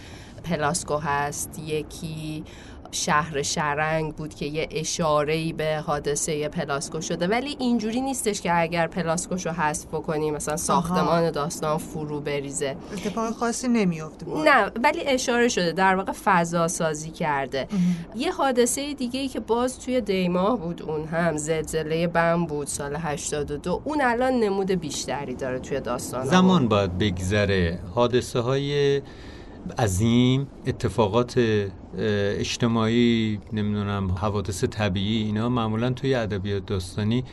[0.44, 2.44] پلاسکو هست یکی
[2.90, 7.27] شهر شرنگ بود که یه اشاره به حادثه پلاسکو شده.
[7.27, 12.77] ولی اینجوری نیستش که اگر پلاسکوش رو حذف بکنیم مثلا ساختمان داستان فرو بریزه.
[12.92, 17.68] اتفاق خاصی نمیافته نه ولی اشاره شده در واقع فضا سازی کرده.
[18.16, 22.96] یه حادثه دیگه ای که باز توی دیماه بود اون هم زلزله بم بود سال
[22.96, 27.79] 82 اون الان نمود بیشتری داره توی داستان زمان باید بگذره.
[27.94, 29.03] حادثه های
[29.78, 31.35] عظیم اتفاقات
[32.38, 37.24] اجتماعی نمی‌دونم حوادث طبیعی اینا معمولا توی ادبیات داستانی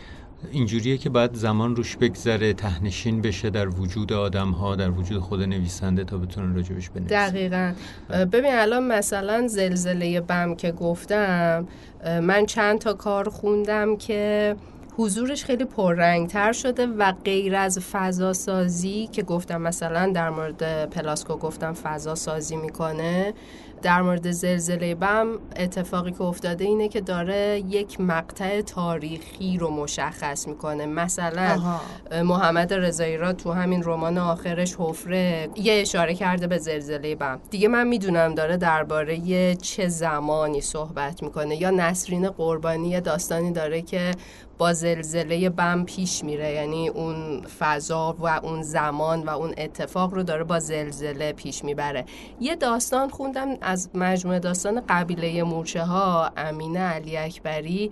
[0.51, 5.41] اینجوریه که باید زمان روش بگذره تهنشین بشه در وجود آدم ها در وجود خود
[5.41, 7.29] نویسنده تا بتونن راجبش بنویسن.
[7.29, 7.73] دقیقا.
[8.09, 11.67] ببین الان مثلا زلزله بم که گفتم
[12.05, 14.55] من چند تا کار خوندم که
[14.97, 21.37] حضورش خیلی پررنگتر شده و غیر از فضا سازی که گفتم مثلا در مورد پلاسکو
[21.37, 23.33] گفتم فضا سازی می‌کنه
[23.81, 30.47] در مورد زلزله بم اتفاقی که افتاده اینه که داره یک مقطع تاریخی رو مشخص
[30.47, 30.85] می‌کنه.
[30.85, 31.79] مثلا
[32.23, 37.39] محمد رضایی را تو همین رمان آخرش حفره یه اشاره کرده به زلزله بم.
[37.49, 41.61] دیگه من می‌دونم داره درباره چه زمانی صحبت می‌کنه.
[41.61, 44.11] یا نسرین قربانی داستانی داره که
[44.57, 46.51] با زلزله بم پیش میره.
[46.51, 52.05] یعنی اون فضا و اون زمان و اون اتفاق رو داره با زلزله پیش می‌بره.
[52.39, 57.91] یه داستان خوندم از مجموعه داستان قبیله مورچه ها امینه علی اکبری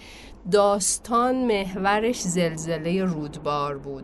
[0.52, 4.04] داستان محورش زلزله رودبار بود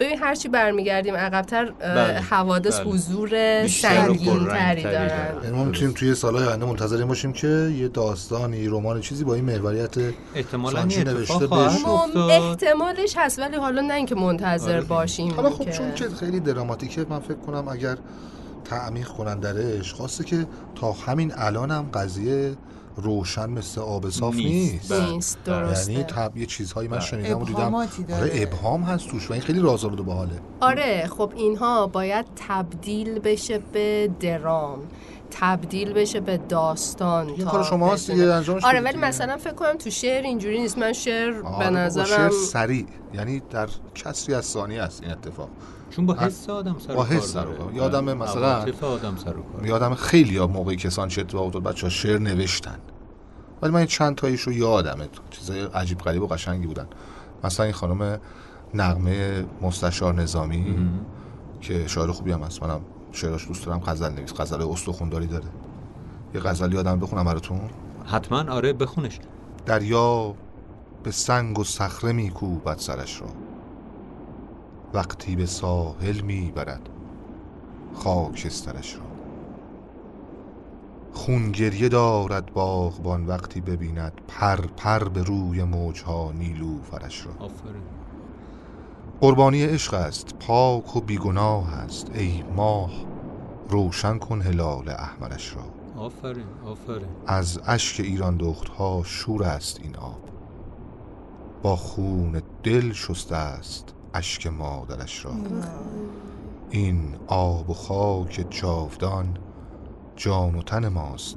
[0.00, 2.90] ببین هرچی برمیگردیم عقبتر بله، حوادث بله.
[2.90, 5.34] حضور سنگین تری دارن.
[5.44, 7.46] یعنی ما می‌تونیم توی سالهای آینده منتظر باشیم که
[7.78, 9.94] یه داستانی رمان چیزی با این محوریت
[10.34, 11.88] احتمالاً نوشته بشه.
[12.30, 14.80] احتمالش هست ولی حالا نه اینکه منتظر آره.
[14.80, 17.96] باشیم حالا خب که- چون که خیلی دراماتیکه من فکر کنم اگر
[18.68, 22.56] تعمیق کنن درش خواسته که تا همین الانم قضیه
[22.96, 24.72] روشن مثل آب صاف نیست.
[24.72, 25.10] نیست, بله.
[25.10, 25.60] نیست بله.
[25.60, 27.06] درسته یعنی تب یه چیزهایی من بله.
[27.06, 27.74] شنیدم و دیدم.
[27.74, 33.18] آره ابهام هست توش و این خیلی رازآلود و باحاله آره خب اینها باید تبدیل
[33.18, 34.78] بشه به درام
[35.30, 38.98] تبدیل بشه به داستان این تا کار شما هست بتونه- دیگه انجامش آره ولی.
[38.98, 40.78] مثلا فکر کنم تو شعر اینجوری نیست.
[40.78, 42.86] من شعر آره به بابا، نظرم شعر سریع.
[43.14, 45.48] یعنی در کسری از ثانیه است این اتفاق.
[45.90, 47.56] چون با حس آدم سر و با حس سر و داره.
[47.58, 47.74] کار.
[47.74, 48.04] یادم.
[48.04, 49.66] مثلا- آدم سر و کار.
[49.66, 52.78] یادم خیلی ها موقعی که سانچی اتفاق افتاد بچه ها شعر نوشتن.
[53.62, 55.08] ولی من چند تاییش رو یادمه.
[55.30, 56.86] چیزای عجیب غریب و قشنگی بودن.
[57.44, 58.20] مثلا این خانم
[58.74, 60.76] نغمه مستشار نظامی
[61.60, 62.62] که شاعر خوبی هم هست.
[62.62, 62.80] منم
[63.16, 65.48] شعراش دوست دارم غزل نویس غزل استخونداری داره.
[66.34, 67.60] یه غزل یادم بخونم براتون.
[68.06, 69.18] حتما آره بخونش.
[69.66, 70.34] دریا
[71.02, 73.28] به سنگ و صخره میکوبد سرش را.
[74.94, 76.88] وقتی به ساحل می‌برد
[77.94, 79.02] خاکسترش را.
[81.12, 87.32] خون گریه دارد باغبان وقتی ببیند پر پر به روی موجها نیلو فرش را.
[87.46, 87.82] آفرین.
[89.20, 92.90] قربانی عشق است پاک و بیگناه است ای ماه
[93.68, 95.62] روشن کن هلال احمرش را.
[96.02, 97.08] آفرین آفرین.
[97.26, 100.20] از اشک ایران دختها شور است این آب.
[101.62, 105.32] با خون دل شسته است اشک مادرش را.
[106.70, 109.38] این آب و خاک جاودان
[110.16, 111.36] جان و تن ماست.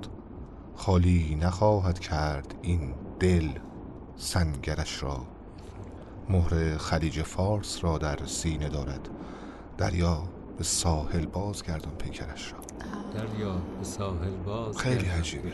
[0.76, 3.50] خالی نخواهد کرد این دل
[4.16, 5.22] سنگرش را.
[6.30, 9.10] مهر خلیج فارس را در سینه دارد.
[9.78, 10.24] دریا
[10.58, 12.60] به ساحل بازگردان پیکرش را.
[13.14, 15.52] دریا به ساحل باز خیلی عجیبه.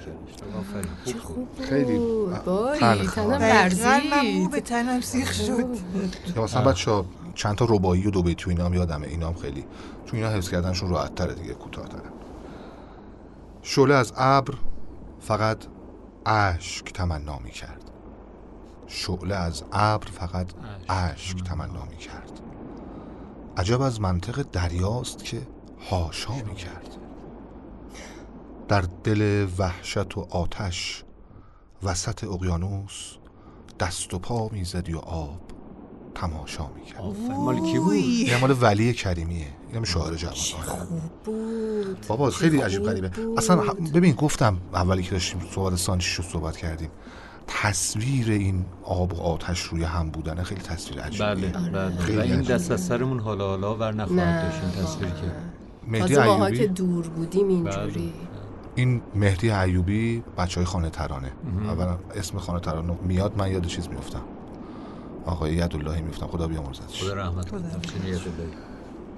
[1.06, 2.00] چه خوب خیلی
[2.46, 3.08] باری.
[3.08, 5.66] تنم به تنم سیخ شد.
[6.36, 9.08] یا مثلا بچه ها چند تا ربایی و دو بیتو اینا هم یادمه.
[9.08, 9.66] اینا هم خیلی.
[10.06, 12.02] چون اینا حفظ کردنشون راحت تره دیگه کوتاه تره
[13.62, 14.54] شعله از ابر
[15.20, 15.58] فقط
[16.26, 17.85] اشک تمنا می کرد
[18.88, 20.48] شعله از ابر فقط
[20.90, 21.44] اشک.
[21.44, 22.32] تمنا می کرد
[23.58, 25.42] عجب از منطق دریاست که
[25.90, 26.98] هاشا می کرد
[28.68, 31.04] در دل وحشت و آتش
[31.84, 33.14] وسط اقیانوس
[33.80, 35.42] دست و پا می‌زدی و آب
[36.16, 37.04] تماشا می‌کرد.
[37.32, 37.94] مال کی بود.
[37.94, 39.48] این مال ولی کریمیه.
[39.70, 40.36] اینم شاعر جوان
[41.26, 42.06] بود.
[42.08, 43.12] بابا چه خیلی عجیب غریبه.
[43.38, 43.56] اصلا
[43.94, 46.90] ببین گفتم اولی که داشتیم صحبت رو صحبت کردیم.
[47.48, 51.28] تصویر این آب و آتش روی هم بودن خیلی تصویر عجیبیه.
[51.28, 51.98] بله بله.
[51.98, 52.42] خیلی و این.
[52.42, 55.32] دست از سرمون حالا حالا ور نخواهد داشت این تصویر که
[55.88, 57.92] مهدی ماها که ایوبی؟ دور بودیم اینجوری.
[57.92, 58.12] بله.
[58.76, 61.32] این مهدی ایوبی بچه های خانه ترانه.
[61.68, 64.22] اولا اسم خانه ترانه میاد من یاد چیز میفتم
[65.26, 67.62] آقای یداللهی میفتم خدا بیامرزدش خدا رحمت کنه.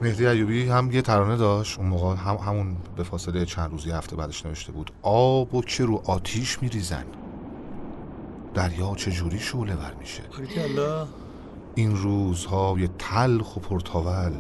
[0.02, 1.80] مهدی ایوبی هم یه ترانه داشت.
[1.80, 4.92] اون موقع هم همون به فاصله چند روزی هفته بعدش نوشته بود.
[5.02, 7.04] آب و که رو آتیش میریزن.
[8.58, 10.24] دریا چه جوری شعله ور میشه.
[11.76, 14.34] این روزهای تلخ و پرتاول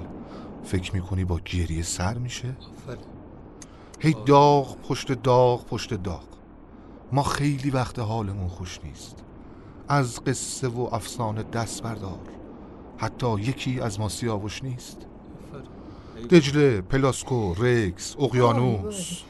[0.63, 2.57] فکر می‌کنی با گریه سر میشه.
[3.99, 6.23] هی داغ پشت داغ پشت داغ.
[7.11, 9.23] ما خیلی وقت حالمون خوش نیست.
[9.87, 12.19] از قصه و افسانه دست بردار.
[12.97, 14.97] حتی یکی از ما سیاوش نیست.
[16.29, 19.21] دجله پلاسکو رکس اقیانوس.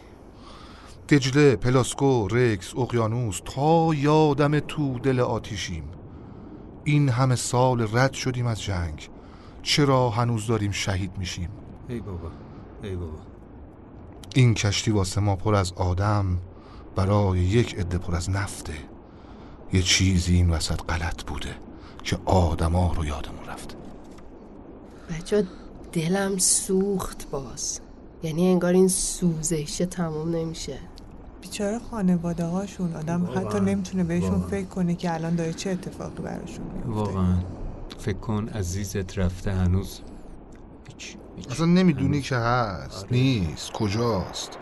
[1.10, 5.84] دجله پلاسکو رکس اقیانوس تا یادمه تو دل آتیشیم.
[6.84, 9.10] این همه سال رد شدیم از جنگ.
[9.63, 11.50] چرا هنوز داریم شهید میشیم؟
[11.89, 12.32] ای بابا
[12.84, 13.17] ای بابا.
[14.36, 16.38] این کشتی واسه ما پر از آدم
[16.96, 18.74] برای یک عده پر از نفته.
[19.74, 21.56] یه چیزی این وسط غلط بوده
[22.04, 23.76] که آدما رو یادمون رفته
[25.10, 25.48] بچه
[25.91, 27.80] دلم سوخت باز.
[28.24, 30.80] یعنی انگار این سوزشه تموم نمیشه.
[31.47, 33.45] بیچاره خانواده هاشون آدم واقعاً.
[33.45, 34.47] حتی نمی‌تونه بهشون واقعاً.
[34.47, 37.38] فکر کنه که الان داره چه اتفاقی براشون میفته واقعا
[37.97, 40.01] فکر کن عزیزت رفته هنوز
[40.88, 41.51] هیچ هیچ.
[41.51, 43.13] اصلا نمی‌دونی که هست آره.
[43.13, 44.57] نیست کجاست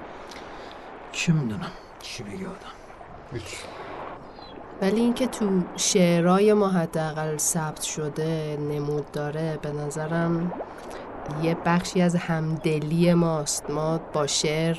[1.11, 1.71] چه می‌دونم
[2.01, 2.75] چی بگه آدم
[4.81, 10.51] ولی اینکه تو شعرهای ما حداقل ثبت شده نمود داره به نظرم
[11.43, 14.77] یه بخشی از همدلی ماست ما با شعر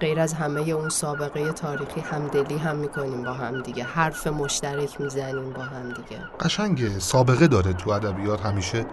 [0.00, 3.84] غیر از همه اون سابقه تاریخی همدلی هم می‌کنیم با هم دیگه.
[3.84, 6.20] حرف مشترک می‌زنیم با هم دیگه.
[6.40, 6.98] قشنگه.
[6.98, 8.86] سابقه داره تو ادبیات همیشه.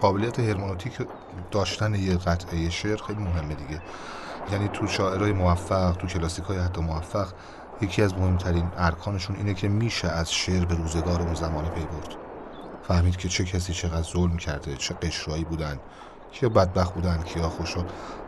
[0.00, 0.92] قابلیت هرمونوتیک
[1.50, 3.82] داشتن یه قطعه شعر خیلی مهمه دیگه.
[4.52, 7.26] یعنی تو شاعرای موفق تو کلاسیک های حتی موفق
[7.80, 12.16] یکی از مهمترین ارکانشون اینه که میشه از شعر به روزگار اون زمانه پی برد.
[12.82, 15.78] فهمید که چه کسی چقدر ظلم کرده چه قشرایی بودن.
[16.32, 17.84] کیا بدبخت بودن کیا خوشا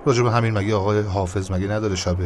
[0.07, 2.17] راجع به همین مگه آقای حافظ مگه نداره شب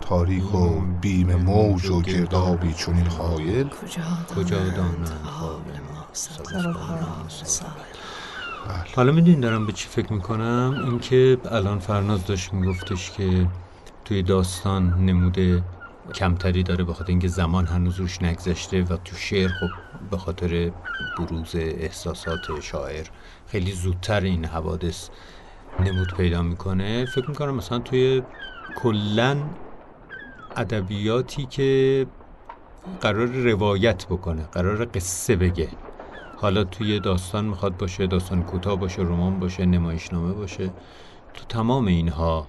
[0.00, 3.70] تاریک و بیم موج و گردابی چونین خایل؟
[4.36, 7.66] کجا دانند حال ما سر و کار سر.
[8.96, 13.46] حالا می‌دونین دارم به چی فکر می‌کنم؟ اینکه الان فرناز داشت میگفتش که
[14.04, 15.62] توی داستان نموده
[16.14, 19.68] کمتری داره به خاطر اینکه زمان هنوز روش نگذشته و تو شعر خب
[20.10, 20.72] به خاطر
[21.18, 23.06] بروز احساسات شاعر
[23.46, 25.08] خیلی زودتر این حوادث
[25.80, 27.04] نمود پیدا می‌کنه.
[27.04, 28.22] فکر می‌کنم مثلا توی
[28.76, 29.36] کلا
[30.56, 32.06] ادبیاتی که
[33.00, 35.68] قرار روایت بکنه قرار قصه بگه.
[36.36, 40.70] حالا توی داستان می‌خواد باشه داستان کوتاه باشه رمان باشه نمایشنامه باشه.
[41.34, 42.46] تو تمام اینها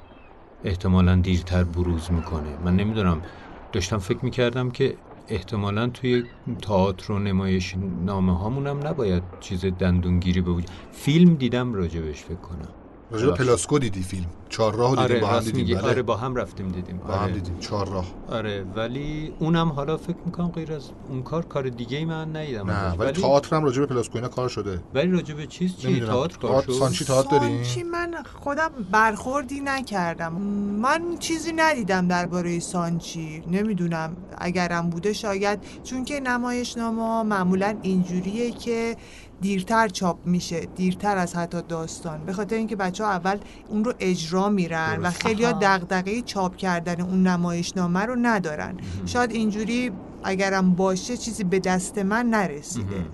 [0.63, 2.57] احتمالا دیرتر بروز می‌کنه.
[2.65, 3.21] من نمی‌دونم
[3.71, 6.23] داشتم فکر می‌کردم که احتمالا توی
[6.61, 12.78] تئاتر و نمایش نامه هامون هم نباید چیز دندونگیری به فیلم دیدم راجبش فکر کنم.
[13.11, 14.25] راجع به پلاسکو دیدی فیلم.
[14.49, 15.77] چهار راه دیدیم آره با هم دیدیم.
[15.77, 15.87] بله.
[15.87, 16.97] آره با هم رفتیم دیدیم.
[16.97, 17.33] با هم آره.
[17.33, 17.59] دیدیم.
[17.59, 18.05] چهار راه.
[18.29, 22.69] آره ولی اونم حالا فکر می‌کنم غیر از اون کار کار دیگه ای من ندیدم.
[22.69, 22.99] نه ازش.
[22.99, 24.79] ولی تئاتر هم راجع به پلاسکو اینا کار شده.
[24.93, 25.99] ولی راجع به چیز چی.
[25.99, 26.79] تئاتر کار تئاتر شد.
[26.79, 30.33] سانچی تئاتر داریم؟ سانچی من خودم برخوردی نکردم.
[30.81, 33.43] من چیزی ندیدم درباره سانچی.
[33.51, 35.59] نمی‌دونم اگرم بوده شاید.
[35.83, 38.95] چون که نمایشنامه معمولا اینجوریه که
[39.41, 43.37] دیرتر چاپ میشه دیرتر از حتی داستان به خاطر اینکه بچه ها اول
[43.69, 45.11] اون رو اجرا میرن و.
[45.11, 45.51] خیلی ها.
[45.61, 49.91] دغدغه چاپ کردن اون نمایشنامه رو ندارن شاید اینجوری
[50.23, 53.05] اگرم باشه چیزی به دست من نرسیده.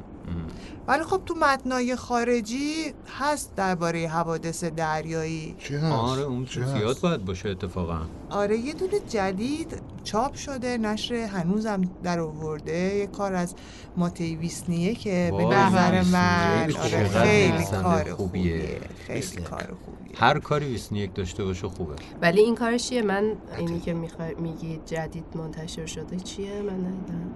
[0.87, 6.77] ولی خب تو متنای خارجی هست درباره حوادث دریایی چی هست؟ آره اون چی هست؟
[6.77, 13.07] زیاد باید باشه اتفاقا آره یه دونه جدید چاپ شده نشر هنوزم در آورده یه
[13.07, 13.55] کار از
[13.97, 18.79] ماتی ویسنیه که به نظر من آره خیلی کار خوبیه.
[19.07, 19.21] خیلی.
[19.21, 21.95] کار خوبیه هر کاری ویسنیک داشته باشه خوبه.
[22.21, 27.31] ولی این کارش چیه؟ من اینی که می‌خوای میگی جدید منتشر شده چیه؟ من ندیدم.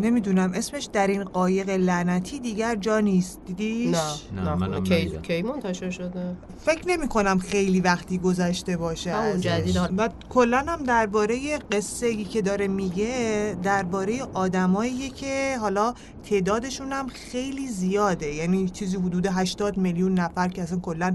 [0.00, 0.52] نمی‌دونم.
[0.54, 3.40] اسمش در این قایق لعنتی دیگر جا نیست.
[3.46, 4.42] دیدیش؟ نه.
[4.42, 5.18] نه، نه منم کی.
[5.22, 9.42] کی منتشر شده؟ فکر نمی کنم خیلی وقتی گذشته باشه ازش.
[9.42, 9.76] جدید.
[9.96, 15.94] و کلا هم درباره قصه ای که داره میگه درباره آدمایی که حالا
[16.30, 18.34] تعدادشون هم خیلی زیاده.
[18.34, 21.14] یعنی چیزی حدود 80 میلیون نفر که اصلا کلا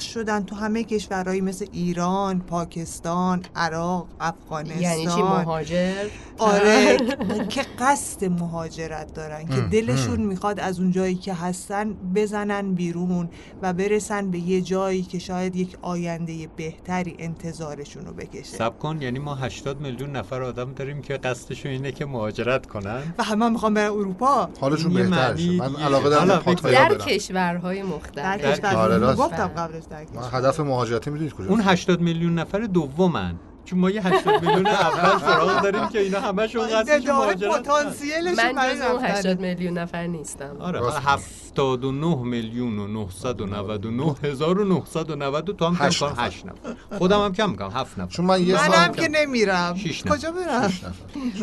[0.00, 4.82] پخش شدن تو همه کشورهایی مثل ایران، پاکستان، عراق، افغانستان.
[4.82, 6.06] یعنی چی مهاجر؟
[6.38, 6.96] آره
[7.54, 13.28] که قصد مهاجرت دارن که دلشون می‌خواد از اون جایی که هستن بزنن بیرون
[13.62, 18.56] و برسن به یه جایی که شاید یک آینده بهتری انتظارشون رو بکشه.
[18.56, 23.14] سب کن یعنی ما 80 میلیون نفر آدم داریم که قصدشون اینه که مهاجرت کنن.
[23.18, 24.48] و همه می‌خوان برن اروپا.
[24.60, 25.76] حالشون یه بهتر من.
[25.76, 28.42] علاقه دارم در کشورهای مختلف.
[28.42, 29.18] در کشور آره، راست.
[29.18, 29.82] گفتم قبلش.
[29.90, 33.34] من کشور هدف مهاجرتی می‌دونید کجا اون 80 میلیون نفر دومن.
[33.70, 37.62] چون ما یه 80 میلیون اول سراغ داریم که اینا همشون داره مهاجرت کنن.
[37.62, 39.18] پتانسیلشون من جز اون رفتنه.
[39.18, 40.56] 80 میلیون نفر نیستم.
[40.60, 46.06] آره راست حالا 79 میلیون و 999 هزار و 990 تو هم کم هشت کن
[46.10, 46.26] نفر.
[46.26, 46.76] 8 نفر.
[46.98, 48.10] خودم هم کم کم 7 نفر.
[48.10, 49.76] چون من یه منم سال که نمیرم.
[50.10, 50.72] کجا برم؟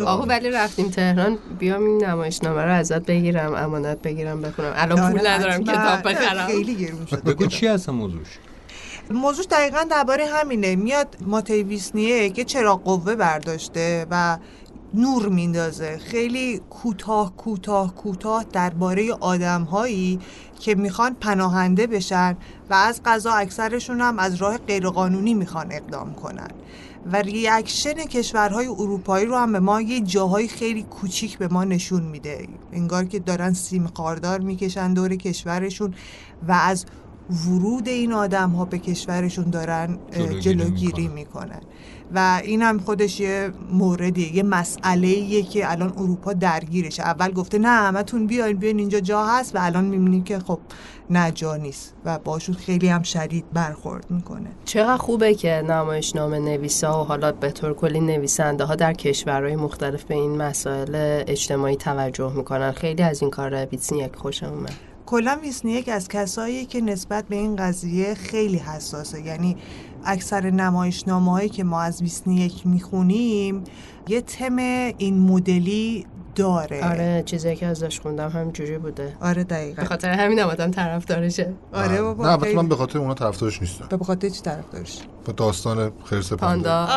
[0.06, 1.38] آقا ولی رفتیم تهران.
[1.60, 4.74] بیام این نمایشنامه رو ازت بگیرم امانت بگیرم بخونم.
[4.76, 5.63] الان پول آره، ندارم.
[5.63, 6.48] کتاب بخرم.
[6.48, 7.22] خیلی گرون شده.
[7.22, 8.28] بگو چی هست موضوعش؟
[9.12, 10.76] موضوع دقیقا درباره همینه.
[10.76, 14.38] میاد ماتای ویسنیه که چراغ قوه برداشته و
[14.93, 15.98] نور میندازه.
[15.98, 20.20] خیلی کوتاه کوتاه کوتاه درباره آدم هایی
[20.60, 22.38] که می‌خوان پناهنده بشن
[22.70, 26.52] و از قضا اکثرشون هم از راه غیرقانونی می‌خوان اقدام کنن.
[27.12, 32.04] و ریاکشن کشورهای اروپایی رو هم به ما یه جاهای خیلی کوچیک به ما نشون
[32.04, 32.48] میده.
[32.74, 35.93] انگار که دارن سیم قاردار می‌کشن دور کشورشون
[36.48, 36.86] و از
[37.30, 39.98] ورود این آدم ها به کشورشون دارن
[40.40, 41.62] جلوگیری می‌کنن.
[42.16, 47.04] و این هم خودش یه موردیه یه مسئله که الان اروپا درگیرشه.
[47.04, 50.60] اول گفته نه همتون بیاین بیاین اینجا جا هست و الان می‌بینیم که خب
[51.10, 51.94] نه جا نیست.
[52.06, 54.50] و باشون خیلی هم شدید برخورد می‌کنه.
[54.66, 60.04] چقدر خوبه که نمایشنامه نویسا و حالا به طور کلی نویسنده ها در کشورهای مختلف
[60.04, 62.71] به این مسائل اجتماعی توجه می‌کنن.
[62.71, 64.73] خیلی از این کار ویتسنیک خوشم اومد.
[65.08, 69.22] کلا ویسنی یک از کسایی که نسبت به این قضیه خیلی حساسه.
[69.22, 69.58] یعنی
[70.06, 73.64] اکثر نمایشنامه هایی که ما از ویسنی یک می‌خونیم
[74.08, 74.56] یه تم
[74.98, 76.06] این مدلی
[76.38, 76.90] داره.
[76.90, 79.17] آره چیزی که ازش خوندم همینجوری بوده.
[79.21, 81.54] آره به دقیقا خاطر همین هم آدم طرفدارشه.
[81.73, 83.88] آره بابا نه البته من به خاطر اونا طرفدارش نیستم.
[83.90, 86.88] به خاطر چی طرف دارش به داستان خرس پاندا.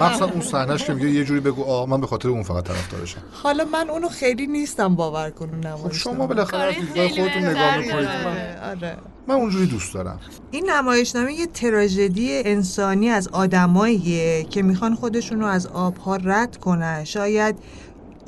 [0.00, 3.20] مخصوصا اون صحنهش که میگه یه جوری بگو آه من به خاطر اون فقط طرفدارشم.
[3.32, 8.08] حالا من اونو خیلی نیستم باور کنم خب نمایش شما بالاخره خودتون نگاه می‌کنید.
[8.08, 8.96] من, آره.
[9.28, 10.20] من اونجوری دوست دارم.
[10.50, 17.04] این نمایشنامه یه تراژدی انسانی از آدماییه که می‌خوان خودشون رو از آبها رد کنن.
[17.04, 17.58] شاید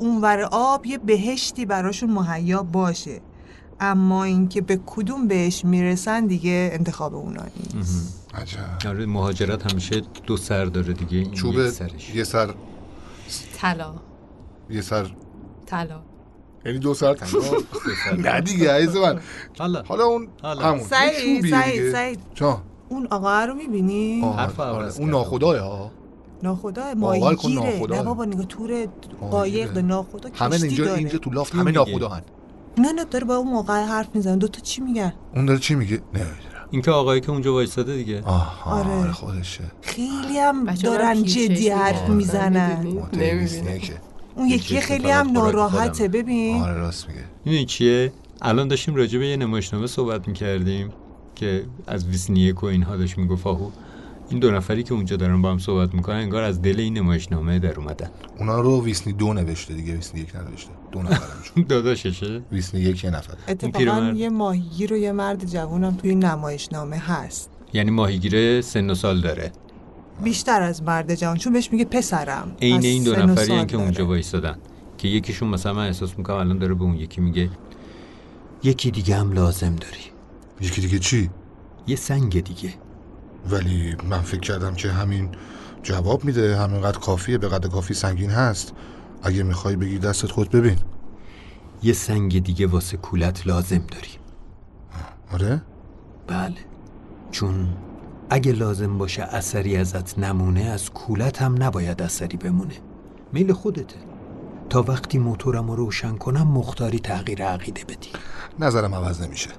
[0.01, 3.21] اونور آب یه بهشتی براشون مهیا باشه
[3.79, 7.43] اما اینکه به کدوم بهش می‌رسن دیگه انتخاب اونا
[7.75, 11.53] نیست عجب آره مهاجرت همیشه دو سر داره دیگه این چوب
[12.15, 12.53] یه سر
[13.57, 13.93] طلا
[14.69, 15.11] یه سر
[15.65, 15.99] طلا
[16.65, 17.37] یعنی دو سر سر.
[18.25, 19.19] نه دیگه عزیز من
[19.59, 20.27] حالا حالا اون.
[20.43, 21.91] همون سعید سعید.
[21.91, 22.19] سعید
[22.89, 24.83] اون آقا رو می‌بینی؟ حرف آره.
[24.83, 25.17] عوض اون کردم.
[25.17, 25.91] ناخداه ها
[26.43, 27.87] ناخدا ماهیگیره.
[27.89, 28.87] نه بابا نگاه تور
[29.31, 30.97] قایق ده ناخدا همه کشتی اینجا داره.
[30.97, 32.21] اینجا تو لافت همه؟ ناخدا هن
[32.77, 34.35] نه نه داره با اون موقع حرف می‌زنه.
[34.35, 36.31] دوتا چی میگن؟ اون داره چی میگه؟ نمی‌دونم.
[36.71, 38.21] این که آقایی که اونجا وایستاده دیگه.
[38.21, 38.89] آها آره.
[38.89, 39.11] آره.
[39.11, 39.63] خودشه.
[39.81, 42.15] خیلی هم دارن جدی حرف می‌کنن.
[42.15, 42.83] می‌زنن.
[43.13, 43.79] نمی‌بینی.
[43.79, 43.93] که
[44.35, 46.07] اون یکی خیلی هم ناراحته.
[46.07, 46.61] ببین.
[46.61, 47.23] آره راست میگه.
[47.45, 50.89] می‌دونی چیه؟ الان داشتیم راجع به یه نمایشنامه صحبت می‌کردیم
[51.35, 53.69] که از ویسنیک و اینها داشت می‌گفت آهو.
[54.31, 57.59] این دو نفری که اونجا دارن با هم صحبت می‌کنن انگار از دل این نمایشنامه
[57.59, 58.09] در اومدن.
[58.39, 63.09] اونا رو ویسنی دو نوشته دیگه ویسنی یک ننوشته دو نفرمشون داداششه؟ ویسنی یک یه
[63.09, 64.17] نفره اتفاقا پیرمرد.
[64.17, 67.49] یه ماهیگیر و یه مرد جوونم توی نمایشنامه هست.
[67.73, 69.51] یعنی ماهیگیره سن و سال داره.
[70.23, 72.55] بیشتر از مرد جوان چون بهش میگه پسرم.
[72.61, 74.03] عین این دو نفری که اونجا داره.
[74.03, 74.57] وایستادن.
[74.97, 77.49] که یکیشون مثلا من احساس می‌کنم الان داره به اون یکی میگه
[78.63, 80.03] یکی دیگه هم لازم داری.
[80.61, 81.29] یکی دیگه چی؟
[81.87, 82.73] یه سنگ دیگه.
[83.49, 85.29] ولی من فکر کردم که همین
[85.83, 88.73] جواب میده همینقدر کافیه به قدر کافی سنگین هست.
[89.23, 90.77] اگه می‌خوای بگی دستت خود ببین.
[91.83, 94.09] یه سنگ دیگه واسه کولت لازم داری
[95.33, 95.61] آره؟
[96.27, 96.55] بله.
[97.31, 97.67] چون
[98.29, 102.75] اگه لازم باشه اثری ازت نمونه از کولت هم نباید اثری بمونه.
[103.33, 103.95] میل خودته.
[104.69, 108.09] تا وقتی موتورم رو روشن کنم مختاری تغییر عقیده بدی.
[108.59, 109.49] نظرم عوض نمیشه.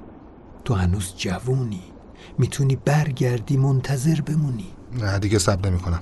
[0.65, 1.92] تو هنوز جوونی.
[2.39, 4.67] می‌تونی برگردی منتظر بمونی.
[4.93, 6.01] نه دیگه سب نمی‌کنم.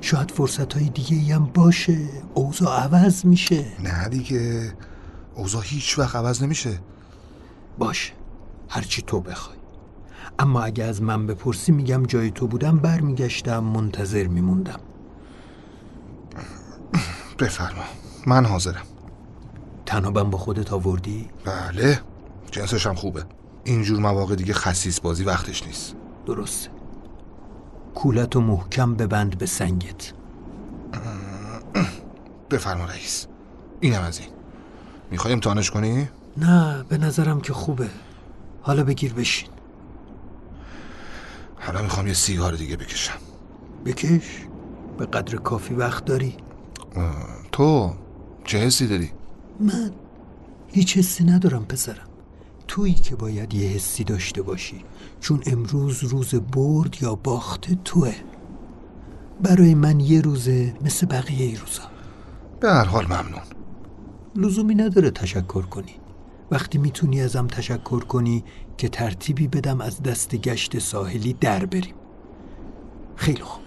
[0.00, 1.98] شاید فرصت های دیگه هم باشه.
[2.34, 3.64] اوضاع عوض میشه.
[3.82, 4.72] نه دیگه
[5.34, 6.78] اوضاع هیچ وقت عوض نمیشه.
[7.78, 8.12] باشه
[8.68, 9.56] هرچی تو بخوای.
[10.38, 14.80] اما اگه از من بپرسی میگم جای تو بودم برمیگشتم منتظر میموندم.
[17.38, 17.84] بفرما
[18.26, 18.86] من حاضرم.
[19.86, 22.00] تنابم با خودت آوردی؟ بله
[22.50, 23.24] جنسش هم خوبه.
[23.70, 25.94] اینجور مواقع دیگه خسیس بازی وقتش نیست.
[26.26, 26.70] درسته.
[27.94, 30.12] کولت و محکم ببند به سنگت.
[32.50, 33.26] بفرما رئیس.
[33.80, 34.28] اینم از این.
[35.10, 37.88] می‌خوای امتحانش کنی؟ نه به نظرم که خوبه.
[38.62, 39.48] حالا بگیر بشین.
[41.56, 43.18] حالا می‌خوام یه سیگار دیگه بکشم.
[43.84, 44.46] بکش.
[44.98, 46.36] به قدر کافی وقت داری.
[47.52, 47.94] تو
[48.44, 49.10] چه حسی داری؟
[49.60, 49.92] من
[50.68, 52.09] هیچ حسی ندارم پسرم.
[52.70, 54.84] تویی که باید یه حسی داشته باشی.
[55.20, 58.14] چون امروز روز برد یا باخت توه.
[59.42, 61.82] برای من یه روزه مثل بقیه ای روزا.
[62.60, 63.42] به هر حال ممنون.
[64.36, 65.94] لزومی نداره تشکر کنی.
[66.50, 68.44] وقتی می‌تونی ازم تشکر کنی
[68.78, 71.94] که ترتیبی بدم از دست گشت ساحلی در بریم.
[73.16, 73.64] خیلی خوب.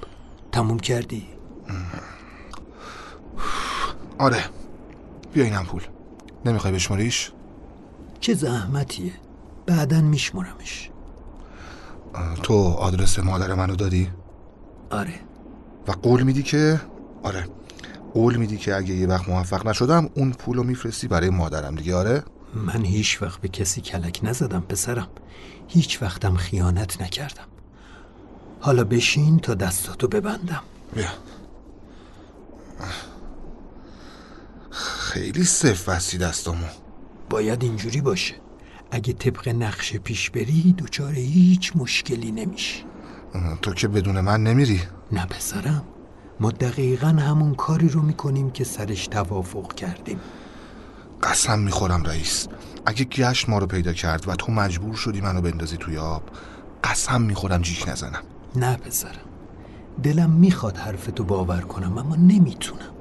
[0.51, 1.27] تموم کردی؟
[4.17, 4.43] آره.
[5.33, 5.81] بیا اینم پول.
[6.45, 7.31] نمی‌خوای بشماریش؟
[8.23, 9.13] چه زحمتیه؟
[9.65, 10.89] بعدا میشمرمش
[12.43, 14.09] تو آدرس مادر منو دادی؟
[14.89, 15.19] آره.
[15.87, 16.81] و قول میدی که؟
[17.23, 17.47] آره.
[18.13, 22.23] قول میدی که اگه یه وقت موفق نشدم اون پولو میفرستی برای مادرم دیگه آره؟
[22.53, 25.07] من هیچ وقت به کسی کلک نزدم پسرم.
[25.67, 27.47] هیچ وقتم خیانت نکردم.
[28.59, 30.63] حالا بشین تا دستاتو ببندم.
[30.95, 31.09] بیا.
[34.71, 36.67] خیلی صف بستی دستامو.
[37.29, 38.35] باید اینجوری باشه.
[38.91, 42.83] اگه طبق نقشه پیش بری دچار هیچ مشکلی نمیشی.
[43.61, 44.81] تو که بدون من نمیری.
[45.11, 45.83] نه پسرم.
[46.39, 50.19] ما دقیقا همون کاری رو می‌کنیم که سرش توافق کردیم.
[51.23, 52.47] قسم می‌خورم رئیس.
[52.85, 56.23] اگه گشت ما رو پیدا کرد و تو مجبور شدی منو بندازی توی آب
[56.83, 58.21] قسم می‌خورم جیش نزنم.
[58.55, 59.11] نه پسرم.
[60.03, 62.93] دلم می‌خواد حرفتو باور کنم اما نمی‌تونم.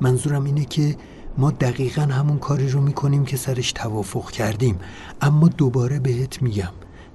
[0.00, 0.96] منظورم اینه که
[1.38, 4.78] ما دقیقا همون کاری رو می‌کنیم که سرش توافق کردیم.
[5.20, 6.72] اما دوباره بهت میگم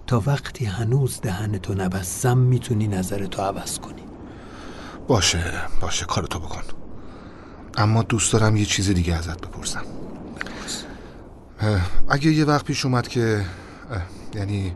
[0.08, 4.04] تا وقتی هنوز دهنتو نبستم می‌تونی نظرتو عوض کنی.
[5.08, 6.62] باشه باشه کارتو بکن.
[7.78, 9.84] اما دوست دارم یه چیز دیگه ازت بپرسم.
[12.10, 13.46] اگه یه وقت پیش اومد که
[14.36, 14.76] یعنی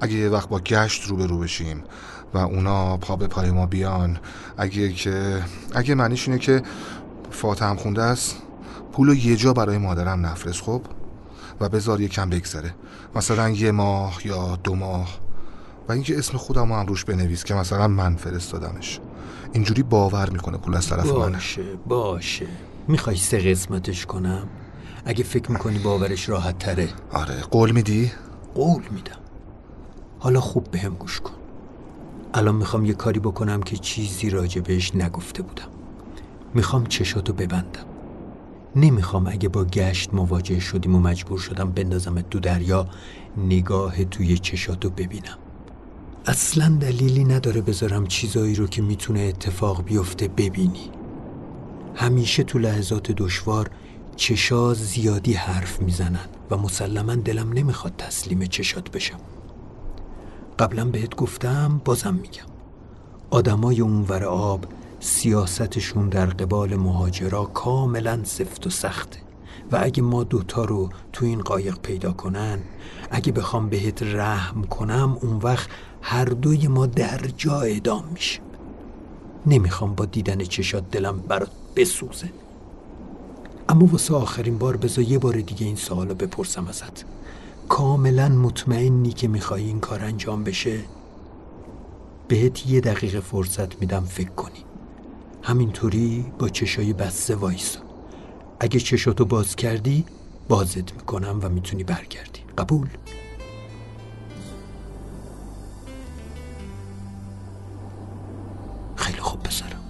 [0.00, 1.84] اگه یه وقت با گشت رو به بشیم
[2.34, 4.18] و اونا پا به پای ما بیان
[4.56, 5.42] اگه که
[5.74, 6.62] اگه معنیش اینه که
[7.30, 8.36] فاتحم خونده است
[8.94, 10.82] پول یه جا برای مادرم نفرست خب؟
[11.60, 12.74] و بذار یه کم بگذره.
[13.16, 15.18] مثلا یه ماه یا دو ماه.
[15.88, 19.00] و اینکه اسم خودم هم روش بنویس که مثلا من فرستادمش.
[19.52, 21.32] اینجوری باور می‌کنه پول از طرف منه.
[21.32, 22.46] باشه باشه.
[22.88, 24.48] می‌خوای سه قسمتش کنم؟
[25.04, 26.88] اگه فکر می‌کنی باورش راحت تره.
[27.12, 27.40] آره.
[27.40, 28.12] قول میدی؟
[28.54, 29.18] قول میدم.
[30.18, 31.34] حالا خوب به هم گوش کن.
[32.34, 35.68] الان می‌خوام یه کاری بکنم که چیزی راجبش نگفته بودم.
[36.54, 37.93] می‌خوام چشاتو ببندم.
[38.76, 42.88] نمی‌خوام اگه با گشت مواجه شدیم و مجبور شدم بندازم دو دریا
[43.36, 45.38] نگاه توی چشاتو ببینم.
[46.26, 50.90] اصلا دلیلی نداره بذارم چیزایی رو که می‌تونه اتفاق بیفته ببینی.
[51.94, 53.70] همیشه تو لحظات دشوار
[54.16, 59.18] چشا زیادی حرف می‌زنن و مسلما دلم نمی‌خواد تسلیم چشات بشم.
[60.58, 62.46] قبلا بهت گفتم بازم میگم.
[63.30, 64.66] آدمای اونور آب
[65.04, 69.18] سیاستشون در قبال مهاجرا کاملا سفت و سخته.
[69.72, 72.58] و اگه ما دوتا رو تو این قایق پیدا کنن
[73.10, 75.68] اگه بخوام بهت رحم کنم اون وقت
[76.02, 78.42] هر دوی ما در جا اعدام میشیم.
[79.46, 82.28] نمی‌خوام با دیدن چشات دلم برات بسوزه.
[83.68, 87.04] اما واسه آخرین بار بذار یه بار دیگه این سوالو بپرسم ازت.
[87.68, 90.80] کاملا مطمئنی که می‌خوای این کار انجام بشه؟
[92.28, 94.64] بهت یه دقیقه فرصت میدم فکر کنی.
[95.44, 97.80] همینطوری با چشای بسته وایسا.
[98.60, 100.04] اگه چشاتو باز کردی
[100.48, 102.40] بازت می‌کنم و می‌تونی برگردی.
[102.58, 102.88] قبول؟
[108.96, 109.80] خیلی خوب بذارم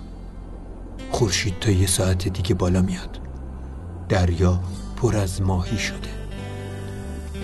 [1.10, 3.20] خورشید تا یه ساعت دیگه بالا میاد.
[4.08, 4.60] دریا
[4.96, 6.10] پر از ماهی شده.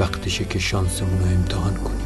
[0.00, 2.00] وقتشه که شانسمون رو امتحان کنیم.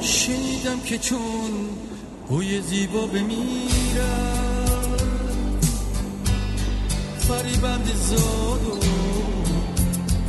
[0.00, 1.18] شنیدم که چون
[2.28, 4.46] بوی زیبا بمیرم
[7.18, 8.80] فریبند زاد و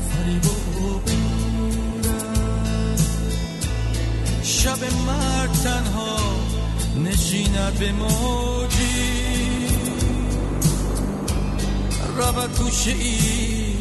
[0.09, 2.35] فریبا بمیرم
[4.43, 6.17] شب مرد تنها
[7.05, 9.67] نشیند به موجی
[12.17, 13.77] رود گوشه ای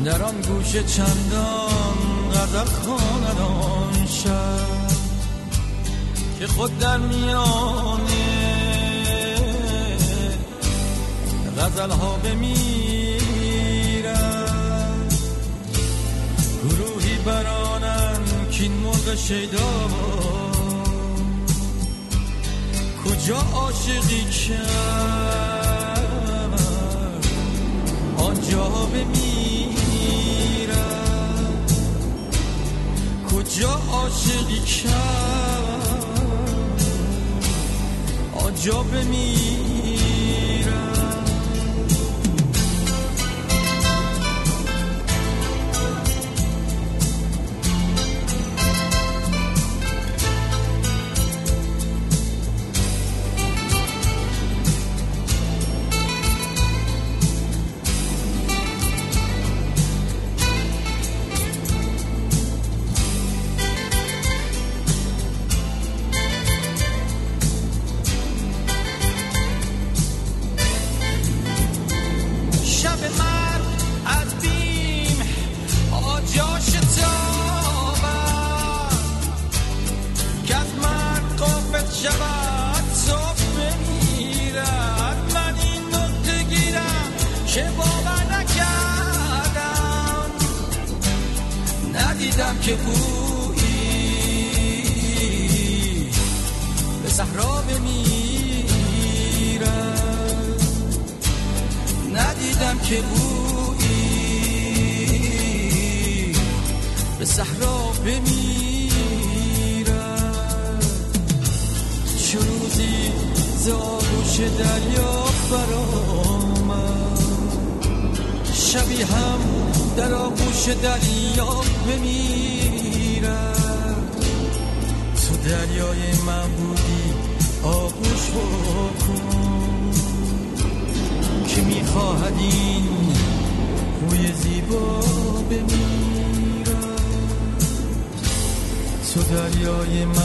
[0.06, 1.69] در آن گوشه چندان
[2.40, 4.90] غزل خواند آن شب
[6.40, 8.10] که خود در میانه
[11.58, 12.60] غزل ها بمیرم
[16.64, 18.20] گروهی برانن
[18.52, 19.90] که این مرغ شیدا.
[23.06, 26.00] کجا عاشقی کرد؟
[28.18, 29.19] آنجا بمیرم
[33.50, 36.04] کجا عاشقی کرد.
[38.34, 39.69] آنجا بمیرم تو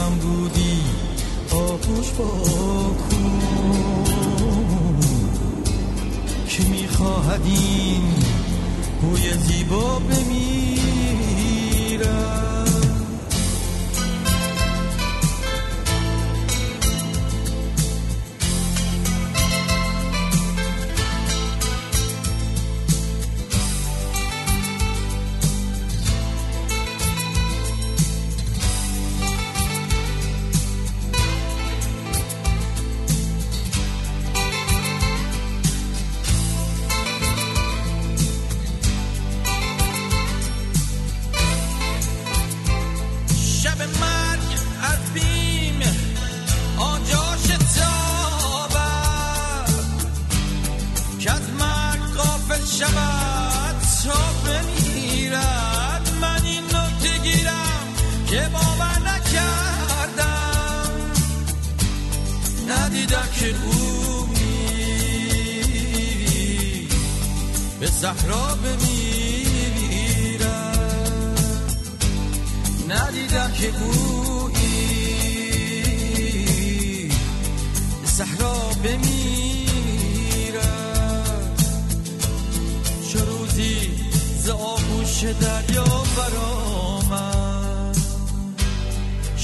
[0.04, 0.82] من بودی
[1.50, 2.96] آغوش بکن
[6.48, 8.02] که می‌خواهد این
[9.00, 10.73] بوی زیبا بمیرم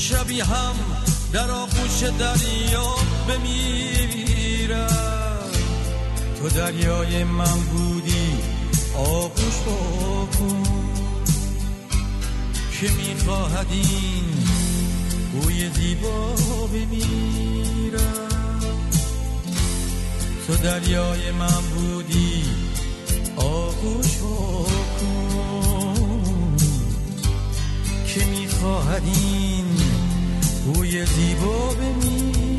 [0.01, 0.75] شبی هم
[1.33, 2.95] در آغوش دریا
[3.29, 4.91] بمیرد
[6.39, 8.33] تو دریای من بودی
[8.97, 10.63] آغوش بکن
[12.81, 14.25] که می‌خواهد این
[15.33, 16.35] بوی زیبا
[16.73, 18.29] بمیرم؟
[20.47, 22.45] تو دریای من بودی
[23.37, 25.37] آغوش بکن
[28.15, 29.80] که می‌خواهد این
[30.75, 32.50] بوی زیبا بمیرم